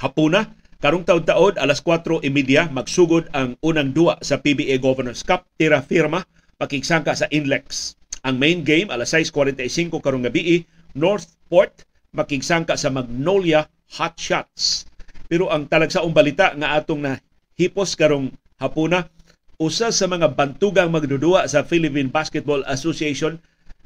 hapuna. 0.00 0.56
Karong 0.80 1.04
taon-taon, 1.04 1.60
alas 1.60 1.84
4.30, 1.84 2.72
magsugod 2.72 3.28
ang 3.36 3.60
unang 3.60 3.92
duwa 3.92 4.16
sa 4.24 4.40
PBA 4.40 4.80
Governors 4.80 5.20
Cup, 5.20 5.44
tira 5.60 5.84
firma, 5.84 6.24
pakigsangka 6.56 7.12
sa 7.12 7.28
Inlex. 7.28 7.92
Ang 8.24 8.40
main 8.40 8.64
game, 8.64 8.88
alas 8.88 9.12
6.45 9.12 10.00
karong 10.00 10.24
gabi, 10.24 10.64
Northport, 10.96 11.84
makigsangka 12.16 12.80
sa 12.80 12.88
Magnolia 12.88 13.68
Hot 14.00 14.16
Shots. 14.16 14.88
Pero 15.28 15.52
ang 15.52 15.68
talagsaong 15.68 16.16
balita 16.16 16.56
nga 16.56 16.80
atong 16.80 17.04
na 17.04 17.20
hipos 17.52 17.92
karong 18.00 18.32
hapuna, 18.56 19.12
usa 19.60 19.92
sa 19.92 20.08
mga 20.08 20.32
bantugang 20.32 20.88
magdudua 20.88 21.44
sa 21.52 21.68
Philippine 21.68 22.08
Basketball 22.08 22.64
Association 22.64 23.36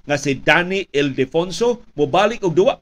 nga 0.06 0.16
si 0.16 0.38
Danny 0.38 0.86
Ildefonso 0.94 1.82
mobalik 1.98 2.46
og 2.46 2.54
duwa 2.54 2.74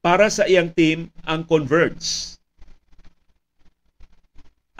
para 0.00 0.32
sa 0.32 0.48
iyang 0.48 0.72
team 0.72 1.12
ang 1.28 1.44
Converge. 1.44 2.36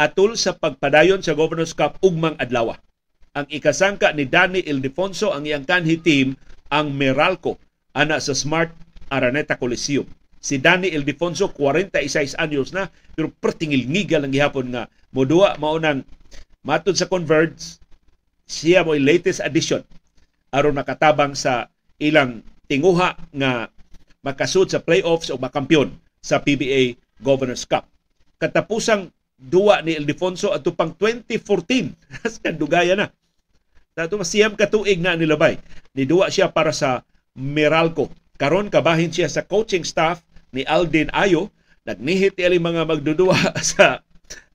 Atul 0.00 0.40
sa 0.40 0.56
pagpadayon 0.56 1.20
sa 1.20 1.36
Governors 1.36 1.76
Cup 1.76 2.00
ugmang 2.00 2.32
adlaw. 2.40 2.72
Ang 3.36 3.46
ikasangka 3.52 4.16
ni 4.16 4.24
Danny 4.24 4.64
Ildefonso 4.64 5.30
ang 5.30 5.44
iyang 5.44 5.68
kanhi 5.68 6.00
team 6.00 6.40
ang 6.72 6.96
Meralco 6.96 7.60
ana 7.92 8.16
sa 8.16 8.32
Smart 8.32 8.72
Araneta 9.12 9.60
Coliseum. 9.60 10.08
Si 10.40 10.56
Danny 10.56 10.88
Ildefonso 10.88 11.52
46 11.52 12.40
anyos 12.40 12.72
na 12.72 12.88
pero 13.12 13.28
pertingil 13.28 13.84
ngiga 13.84 14.16
lang 14.16 14.32
gihapon 14.32 14.72
nga 14.72 14.88
modua 15.12 15.60
mao 15.60 15.76
nang 15.76 16.00
matud 16.64 16.96
sa 16.96 17.04
Converge 17.04 17.76
siya 18.48 18.80
mo 18.80 18.96
latest 18.96 19.44
addition 19.44 19.84
aron 20.50 20.76
makatabang 20.76 21.34
sa 21.34 21.70
ilang 21.98 22.42
tinguha 22.66 23.18
nga 23.34 23.70
makasud 24.22 24.70
sa 24.70 24.82
playoffs 24.82 25.30
o 25.32 25.40
makampiyon 25.40 25.94
sa 26.20 26.38
PBA 26.42 27.00
Governors 27.20 27.64
Cup. 27.64 27.88
Katapusang 28.40 29.12
duwa 29.40 29.80
ni 29.80 29.96
Ildefonso 29.96 30.52
ato 30.52 30.76
pang 30.76 30.92
2014. 30.92 32.44
Kan 32.44 32.56
dugaya 32.62 32.92
na. 32.96 33.08
Tato 33.96 34.20
siyam 34.22 34.54
katuig 34.54 35.00
na 35.00 35.16
nilabay. 35.16 35.56
Ni 35.96 36.04
duwa 36.04 36.28
siya 36.28 36.52
para 36.52 36.70
sa 36.70 37.02
Meralco. 37.36 38.12
Karon 38.40 38.72
kabahin 38.72 39.12
siya 39.12 39.28
sa 39.28 39.44
coaching 39.44 39.84
staff 39.84 40.20
ni 40.52 40.64
Aldin 40.68 41.12
Ayo. 41.12 41.52
Nagnihit 41.84 42.36
ili 42.36 42.60
mga 42.60 42.84
magdudua 42.84 43.36
sa 43.72 44.04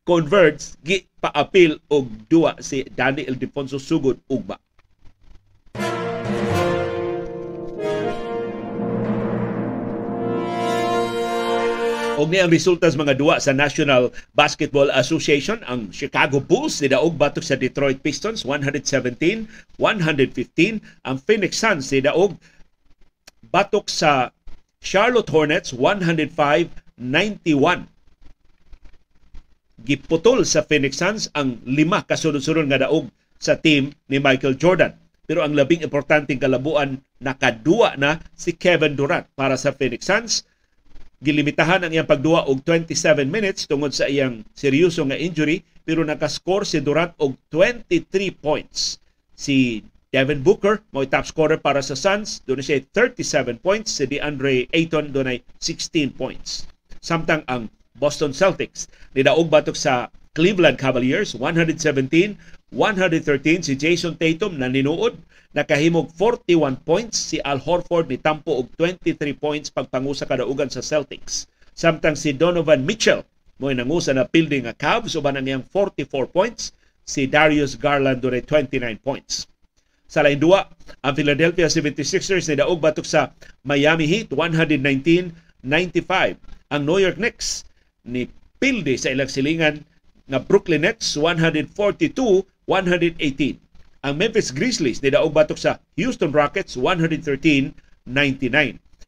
Converge 0.06 0.78
gi 0.86 1.10
paapil 1.18 1.82
og 1.90 2.06
duwa 2.30 2.54
si 2.62 2.86
Danny 2.94 3.26
Ildefonso 3.26 3.82
sugod 3.82 4.22
ugba. 4.30 4.62
Og 12.16 12.32
ni 12.32 12.40
ang 12.40 12.48
resulta 12.48 12.88
sa 12.88 12.96
mga 12.96 13.20
duwa 13.20 13.36
sa 13.44 13.52
National 13.52 14.08
Basketball 14.32 14.88
Association, 14.96 15.60
ang 15.68 15.92
Chicago 15.92 16.40
Bulls 16.40 16.80
nidaog 16.80 17.20
batok 17.20 17.44
sa 17.44 17.60
Detroit 17.60 18.00
Pistons 18.00 18.48
117-115, 18.48 19.44
ang 21.04 21.18
Phoenix 21.20 21.60
Suns 21.60 21.92
nidaog 21.92 22.40
batok 23.52 23.92
sa 23.92 24.32
Charlotte 24.80 25.28
Hornets 25.28 25.76
105-91. 25.76 27.84
Giputol 29.84 30.48
sa 30.48 30.64
Phoenix 30.64 30.96
Suns 30.96 31.28
ang 31.36 31.60
lima 31.68 32.00
kasunod-sunod 32.08 32.72
nga 32.72 32.88
daog 32.88 33.12
sa 33.44 33.60
team 33.60 33.92
ni 34.08 34.24
Michael 34.24 34.56
Jordan. 34.56 34.96
Pero 35.28 35.44
ang 35.44 35.52
labing 35.52 35.84
importanteng 35.84 36.40
kalabuan 36.40 36.96
nakaduwa 37.20 38.00
na 38.00 38.24
si 38.40 38.56
Kevin 38.56 38.96
Durant 38.96 39.28
para 39.36 39.60
sa 39.60 39.76
Phoenix 39.76 40.08
Suns 40.08 40.48
gilimitahan 41.26 41.82
ang 41.82 41.90
iyang 41.90 42.06
pagduwa 42.06 42.46
og 42.46 42.62
27 42.62 43.26
minutes 43.26 43.66
tungod 43.66 43.90
sa 43.90 44.06
iyang 44.06 44.46
seryoso 44.54 45.02
nga 45.10 45.18
injury 45.18 45.66
pero 45.82 46.06
nakascore 46.06 46.70
si 46.70 46.78
Durant 46.86 47.18
og 47.18 47.34
23 47.50 48.30
points. 48.38 49.02
Si 49.34 49.82
Devin 50.14 50.46
Booker 50.46 50.86
mo 50.94 51.02
top 51.04 51.26
scorer 51.26 51.58
para 51.58 51.82
sa 51.82 51.98
Suns, 51.98 52.46
doon 52.46 52.62
siya 52.62 52.80
37 52.94 53.58
points. 53.58 53.98
Si 53.98 54.06
DeAndre 54.06 54.70
Ayton 54.70 55.10
doon 55.10 55.34
ay 55.34 55.38
16 55.58 56.14
points. 56.14 56.70
Samtang 57.02 57.42
ang 57.50 57.74
Boston 57.98 58.32
Celtics 58.32 58.86
nidaog 59.18 59.50
batok 59.50 59.76
sa 59.76 60.14
Cleveland 60.36 60.76
Cavaliers 60.76 61.32
117 61.32 62.36
113 62.76 63.64
si 63.64 63.74
Jason 63.80 64.20
Tatum 64.20 64.60
na 64.60 64.68
ninuod 64.68 65.16
nakahimog 65.56 66.12
41 66.12 66.76
points 66.84 67.16
si 67.16 67.40
Al 67.48 67.64
Horford 67.64 68.12
ni 68.12 68.20
tampo 68.20 68.60
og 68.60 68.68
23 68.76 69.16
points 69.40 69.72
pagpangusa 69.72 70.28
kadaugan 70.28 70.68
sa 70.68 70.84
Celtics. 70.84 71.48
Samtang 71.72 72.20
si 72.20 72.36
Donovan 72.36 72.84
Mitchell 72.84 73.24
mo 73.64 73.72
nangusa 73.72 74.12
na 74.12 74.28
building 74.28 74.68
nga 74.68 74.76
Cavs 74.76 75.16
uban 75.16 75.40
ang 75.40 75.48
iyang 75.48 75.64
44 75.72 76.28
points. 76.28 76.76
Si 77.06 77.30
Darius 77.30 77.78
Garland 77.80 78.20
dunay 78.20 78.44
29 78.44 78.82
points. 79.00 79.48
Sa 80.10 80.26
lain 80.26 80.42
duwa 80.42 80.68
ang 81.06 81.16
Philadelphia 81.16 81.72
76ers 81.72 82.52
ni 82.52 82.60
daog 82.60 82.84
batok 82.84 83.08
sa 83.08 83.32
Miami 83.64 84.10
Heat 84.10 84.34
119-95 84.34 85.32
ang 86.74 86.82
New 86.84 87.00
York 87.00 87.22
Knicks 87.22 87.64
ni 88.04 88.28
pildi 88.60 88.98
sa 88.98 89.14
ilang 89.14 89.30
silingan 89.30 89.86
nga 90.26 90.42
Brooklyn 90.42 90.82
Nets 90.86 91.18
142-118. 91.18 93.58
Ang 94.06 94.22
Memphis 94.22 94.54
Grizzlies 94.54 95.02
nidaog 95.02 95.34
batok 95.34 95.58
sa 95.58 95.82
Houston 95.98 96.30
Rockets 96.34 96.78
113-99. 96.78 97.74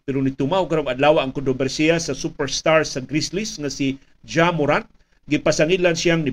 Pero 0.07 0.23
nitumaw 0.23 0.63
karong 0.65 0.89
adlaw 0.89 1.19
ang 1.19 1.35
kontrobersiya 1.35 1.99
sa 1.99 2.15
superstar 2.15 2.87
sa 2.87 3.03
Grizzlies 3.03 3.59
nga 3.59 3.69
si 3.69 3.99
Ja 4.25 4.49
Morant. 4.49 4.87
Gipasangilan 5.27 5.93
siyang 5.93 6.23
ni 6.23 6.31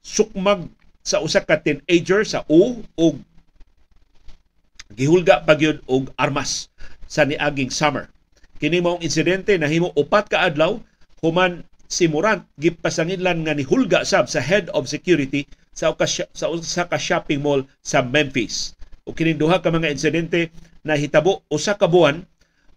sukmag 0.00 0.70
sa 1.02 1.18
usa 1.20 1.42
ka 1.42 1.58
teenager 1.58 2.22
sa 2.22 2.46
U 2.46 2.86
ug 2.94 3.18
gihulga 4.94 5.42
pagyud 5.42 5.82
og 5.90 6.14
armas 6.14 6.70
sa 7.10 7.26
niaging 7.26 7.74
summer. 7.74 8.06
Kini 8.62 8.78
maong 8.78 9.02
insidente 9.02 9.58
nahimo 9.58 9.90
upat 9.98 10.30
ka 10.30 10.46
adlaw 10.46 10.78
human 11.24 11.64
si 11.90 12.06
Morant 12.06 12.46
gipasanginlan 12.54 13.42
nga 13.42 13.52
nihulga 13.58 14.06
sab 14.06 14.30
sa 14.30 14.38
head 14.38 14.70
of 14.70 14.86
security 14.86 15.50
sa 15.74 15.90
sa 16.30 16.46
usa 16.46 16.86
ka 16.86 16.96
shopping 16.96 17.42
mall 17.42 17.66
sa 17.82 18.06
Memphis. 18.06 18.78
O 19.02 19.10
kining 19.10 19.42
duha 19.42 19.58
ka 19.58 19.74
mga 19.74 19.90
insidente 19.90 20.54
na 20.86 20.94
hitabo 20.94 21.42
usa 21.50 21.74
ka 21.74 21.90
buwan 21.90 22.22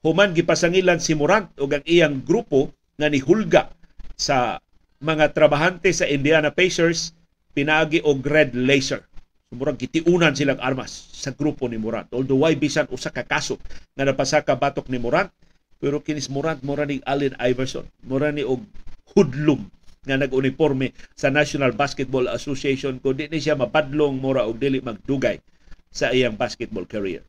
human 0.01 0.33
gipasangilan 0.33 0.97
si 0.97 1.13
Morant 1.13 1.53
ug 1.61 1.69
ang 1.77 1.85
iyang 1.85 2.25
grupo 2.25 2.73
nga 2.97 3.07
nihulga 3.07 3.69
sa 4.17 4.57
mga 4.97 5.31
trabahante 5.37 5.93
sa 5.93 6.09
Indiana 6.09 6.49
Pacers 6.49 7.13
pinaagi 7.53 8.01
og 8.01 8.25
red 8.25 8.57
laser. 8.57 9.05
So, 9.53 9.61
gitiunan 9.77 10.33
silang 10.33 10.57
armas 10.57 11.13
sa 11.13 11.29
grupo 11.29 11.69
ni 11.69 11.77
Morant. 11.77 12.09
Although 12.09 12.41
why 12.41 12.57
bisan 12.57 12.89
usa 12.89 13.13
ka 13.13 13.21
kaso 13.21 13.61
nga 13.93 14.01
napasaka 14.01 14.57
batok 14.57 14.89
ni 14.89 14.97
Morant, 14.97 15.29
pero 15.83 15.99
kinis 15.99 16.31
Morant 16.31 16.63
mura 16.63 16.87
ni 16.87 17.03
Allen 17.03 17.35
Iverson, 17.43 17.83
mura 18.07 18.31
ni 18.31 18.47
og 18.47 18.63
hudlom 19.11 19.67
nga 20.07 20.15
nag-uniforme 20.15 20.95
sa 21.11 21.27
National 21.27 21.75
Basketball 21.75 22.31
Association 22.31 23.03
kundi 23.03 23.27
ni 23.27 23.43
siya 23.43 23.59
mapadlong 23.59 24.15
mura 24.15 24.47
og 24.47 24.63
dili 24.63 24.79
magdugay 24.79 25.43
sa 25.91 26.15
iyang 26.15 26.39
basketball 26.39 26.87
career. 26.87 27.19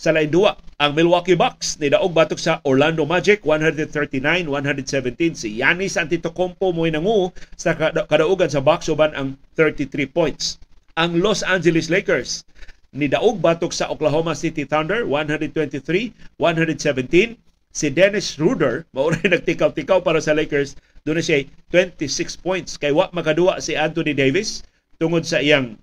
Sa 0.00 0.16
lain 0.16 0.32
duwa, 0.32 0.56
ang 0.80 0.96
Milwaukee 0.96 1.36
Bucks 1.36 1.76
ni 1.76 1.92
daog 1.92 2.16
batok 2.16 2.40
sa 2.40 2.64
Orlando 2.64 3.04
Magic 3.04 3.44
139-117 3.44 5.36
si 5.36 5.60
Giannis 5.60 6.00
Antetokounmpo 6.00 6.72
mo 6.72 6.88
nangu 6.88 7.28
sa 7.60 7.76
kadaugan 7.76 8.48
sa 8.48 8.64
Bucks 8.64 8.88
uban 8.88 9.12
ang 9.12 9.36
33 9.52 10.08
points. 10.08 10.56
Ang 10.96 11.20
Los 11.20 11.44
Angeles 11.44 11.92
Lakers 11.92 12.48
ni 12.96 13.04
daog 13.04 13.44
batok 13.44 13.76
sa 13.76 13.92
Oklahoma 13.92 14.32
City 14.32 14.64
Thunder 14.64 15.04
123-117 15.04 17.36
si 17.72 17.92
Dennis 17.92 18.36
Ruder, 18.40 18.84
mauray 18.96 19.24
nagtikaw-tikaw 19.24 20.02
para 20.02 20.18
sa 20.18 20.34
Lakers, 20.34 20.76
doon 21.08 21.20
na 21.20 21.24
siya 21.24 21.44
26 21.72 22.36
points. 22.44 22.76
Kay 22.76 22.92
wa 22.92 23.08
makaduwa 23.16 23.60
si 23.64 23.72
Anthony 23.78 24.12
Davis 24.12 24.60
tungod 25.00 25.24
sa 25.24 25.40
iyang 25.40 25.78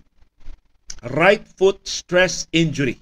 right 1.13 1.45
foot 1.57 1.81
stress 1.85 2.45
injury. 2.53 3.01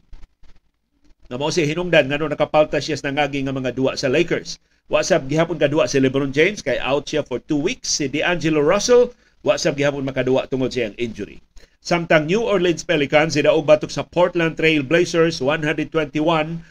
Nga 1.27 1.37
mo 1.39 1.49
siya 1.49 1.67
hinungdan 1.67 2.07
nga 2.07 2.19
nakapalta 2.19 2.77
siya 2.77 2.99
sa 2.99 3.09
nangagi 3.09 3.43
nga 3.43 3.55
mga 3.55 3.73
duwa 3.75 3.95
sa 3.97 4.11
Lakers. 4.11 4.59
Wa 4.91 4.99
sab 4.99 5.31
gihapon 5.31 5.55
kaduwa 5.55 5.87
si 5.87 5.97
LeBron 5.97 6.35
James 6.35 6.59
kay 6.59 6.75
out 6.83 7.07
siya 7.07 7.23
for 7.23 7.39
two 7.39 7.57
weeks. 7.57 7.87
Si 7.87 8.11
D'Angelo 8.11 8.59
Russell, 8.59 9.15
wa 9.41 9.55
sab 9.55 9.79
gihapon 9.79 10.03
makaduwa 10.03 10.45
tungod 10.51 10.75
sa 10.75 10.85
iyang 10.85 10.95
injury. 10.99 11.39
Samtang 11.83 12.31
New 12.31 12.39
Orleans 12.39 12.83
Pelicans, 12.87 13.35
sidaog 13.35 13.67
batok 13.67 13.91
sa 13.91 14.07
Portland 14.07 14.55
Trail 14.55 14.87
Blazers 14.87 15.43
121-110 15.43 16.63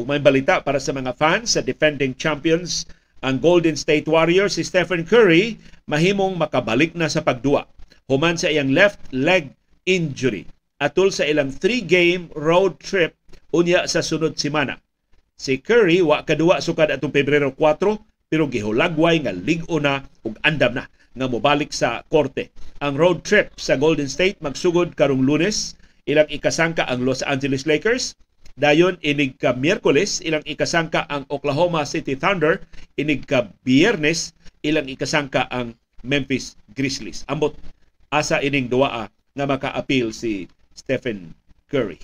Ug 0.00 0.08
may 0.08 0.20
balita 0.20 0.64
para 0.64 0.80
sa 0.80 0.96
mga 0.96 1.12
fans 1.20 1.52
sa 1.52 1.60
defending 1.60 2.16
champions 2.16 2.88
ang 3.20 3.36
Golden 3.36 3.76
State 3.76 4.08
Warriors 4.08 4.56
si 4.56 4.64
Stephen 4.64 5.04
Curry 5.04 5.60
mahimong 5.84 6.40
makabalik 6.40 6.96
na 6.96 7.12
sa 7.12 7.20
pagduwa 7.20 7.68
human 8.08 8.36
sa 8.40 8.48
iyang 8.48 8.72
left 8.72 9.00
leg 9.12 9.52
injury. 9.84 10.48
Atol 10.82 11.14
sa 11.14 11.28
ilang 11.28 11.52
three-game 11.54 12.32
road 12.34 12.80
trip 12.82 13.14
unya 13.54 13.86
sa 13.86 14.02
sunod 14.02 14.34
semana. 14.34 14.80
Si 15.38 15.60
Curry 15.60 16.02
wa 16.02 16.24
kaduwa 16.26 16.58
sukad 16.58 16.90
atong 16.90 17.14
Pebrero 17.14 17.54
4 17.54 18.32
pero 18.32 18.48
gihulagway 18.48 19.20
nga 19.22 19.30
ligo 19.30 19.76
na 19.78 20.02
ug 20.24 20.34
andam 20.42 20.72
na. 20.72 20.88
Nga 21.12 21.26
mobalik 21.28 21.70
sa 21.76 22.00
korte. 22.08 22.48
Ang 22.80 22.96
road 22.96 23.20
trip 23.22 23.52
sa 23.60 23.76
Golden 23.76 24.08
State 24.08 24.40
magsugod 24.40 24.96
karong 24.96 25.22
Lunes. 25.22 25.76
Ilang 26.08 26.26
ikasangka 26.32 26.88
ang 26.88 27.04
Los 27.06 27.22
Angeles 27.22 27.68
Lakers 27.68 28.16
Dayon 28.52 29.00
inig 29.00 29.40
ka 29.40 29.56
Miyerkules 29.56 30.20
ilang 30.20 30.44
ikasangka 30.44 31.08
ang 31.08 31.24
Oklahoma 31.32 31.88
City 31.88 32.12
Thunder, 32.12 32.60
inig 33.00 33.24
ka 33.24 33.48
Biyernes 33.64 34.36
ilang 34.60 34.86
ikasangka 34.86 35.48
ang 35.48 35.72
Memphis 36.04 36.58
Grizzlies. 36.76 37.24
Ambot 37.30 37.56
asa 38.12 38.44
ining 38.44 38.68
duwa 38.68 39.08
nga 39.08 39.44
maka-appeal 39.48 40.12
si 40.12 40.46
Stephen 40.76 41.32
Curry. 41.72 41.96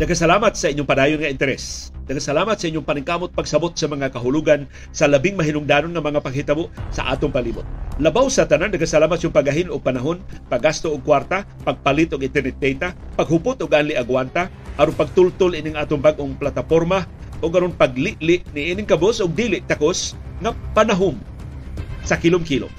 Nagkasalamat 0.00 0.56
sa 0.56 0.72
inyong 0.72 0.88
padayon 0.88 1.20
nga 1.20 1.28
interes. 1.28 1.92
Nagkasalamat 2.08 2.56
sa 2.56 2.72
inyong 2.72 2.88
paningkamot 2.88 3.36
pagsabot 3.36 3.68
sa 3.76 3.84
mga 3.84 4.08
kahulugan 4.08 4.64
sa 4.96 5.04
labing 5.04 5.36
mahinungdanon 5.36 5.92
nga 5.92 6.00
mga 6.00 6.24
paghitabo 6.24 6.72
sa 6.88 7.12
atong 7.12 7.28
palibot. 7.28 7.68
Labaw 8.00 8.24
sa 8.32 8.48
tanan, 8.48 8.72
nagkasalamat 8.72 9.20
yung 9.20 9.36
pagahin 9.36 9.68
o 9.68 9.76
panahon, 9.76 10.24
paggasto 10.48 10.88
og 10.88 11.04
kwarta, 11.04 11.44
pagpalit 11.68 12.16
og 12.16 12.24
internet 12.24 12.56
data, 12.56 12.96
paghupot 13.12 13.60
og 13.60 13.76
anli 13.76 13.92
agwanta, 13.92 14.48
aron 14.80 14.96
pagtultol 14.96 15.52
ining 15.52 15.76
atong 15.76 16.00
bagong 16.00 16.32
plataporma 16.32 17.04
o 17.44 17.52
garon 17.52 17.76
paglili 17.76 18.40
ni 18.56 18.72
ining 18.72 18.88
kabos 18.88 19.20
og 19.20 19.36
dili 19.36 19.60
takos 19.68 20.16
nga 20.40 20.56
panahom 20.72 21.20
sa 22.08 22.16
kilom-kilom. 22.16 22.72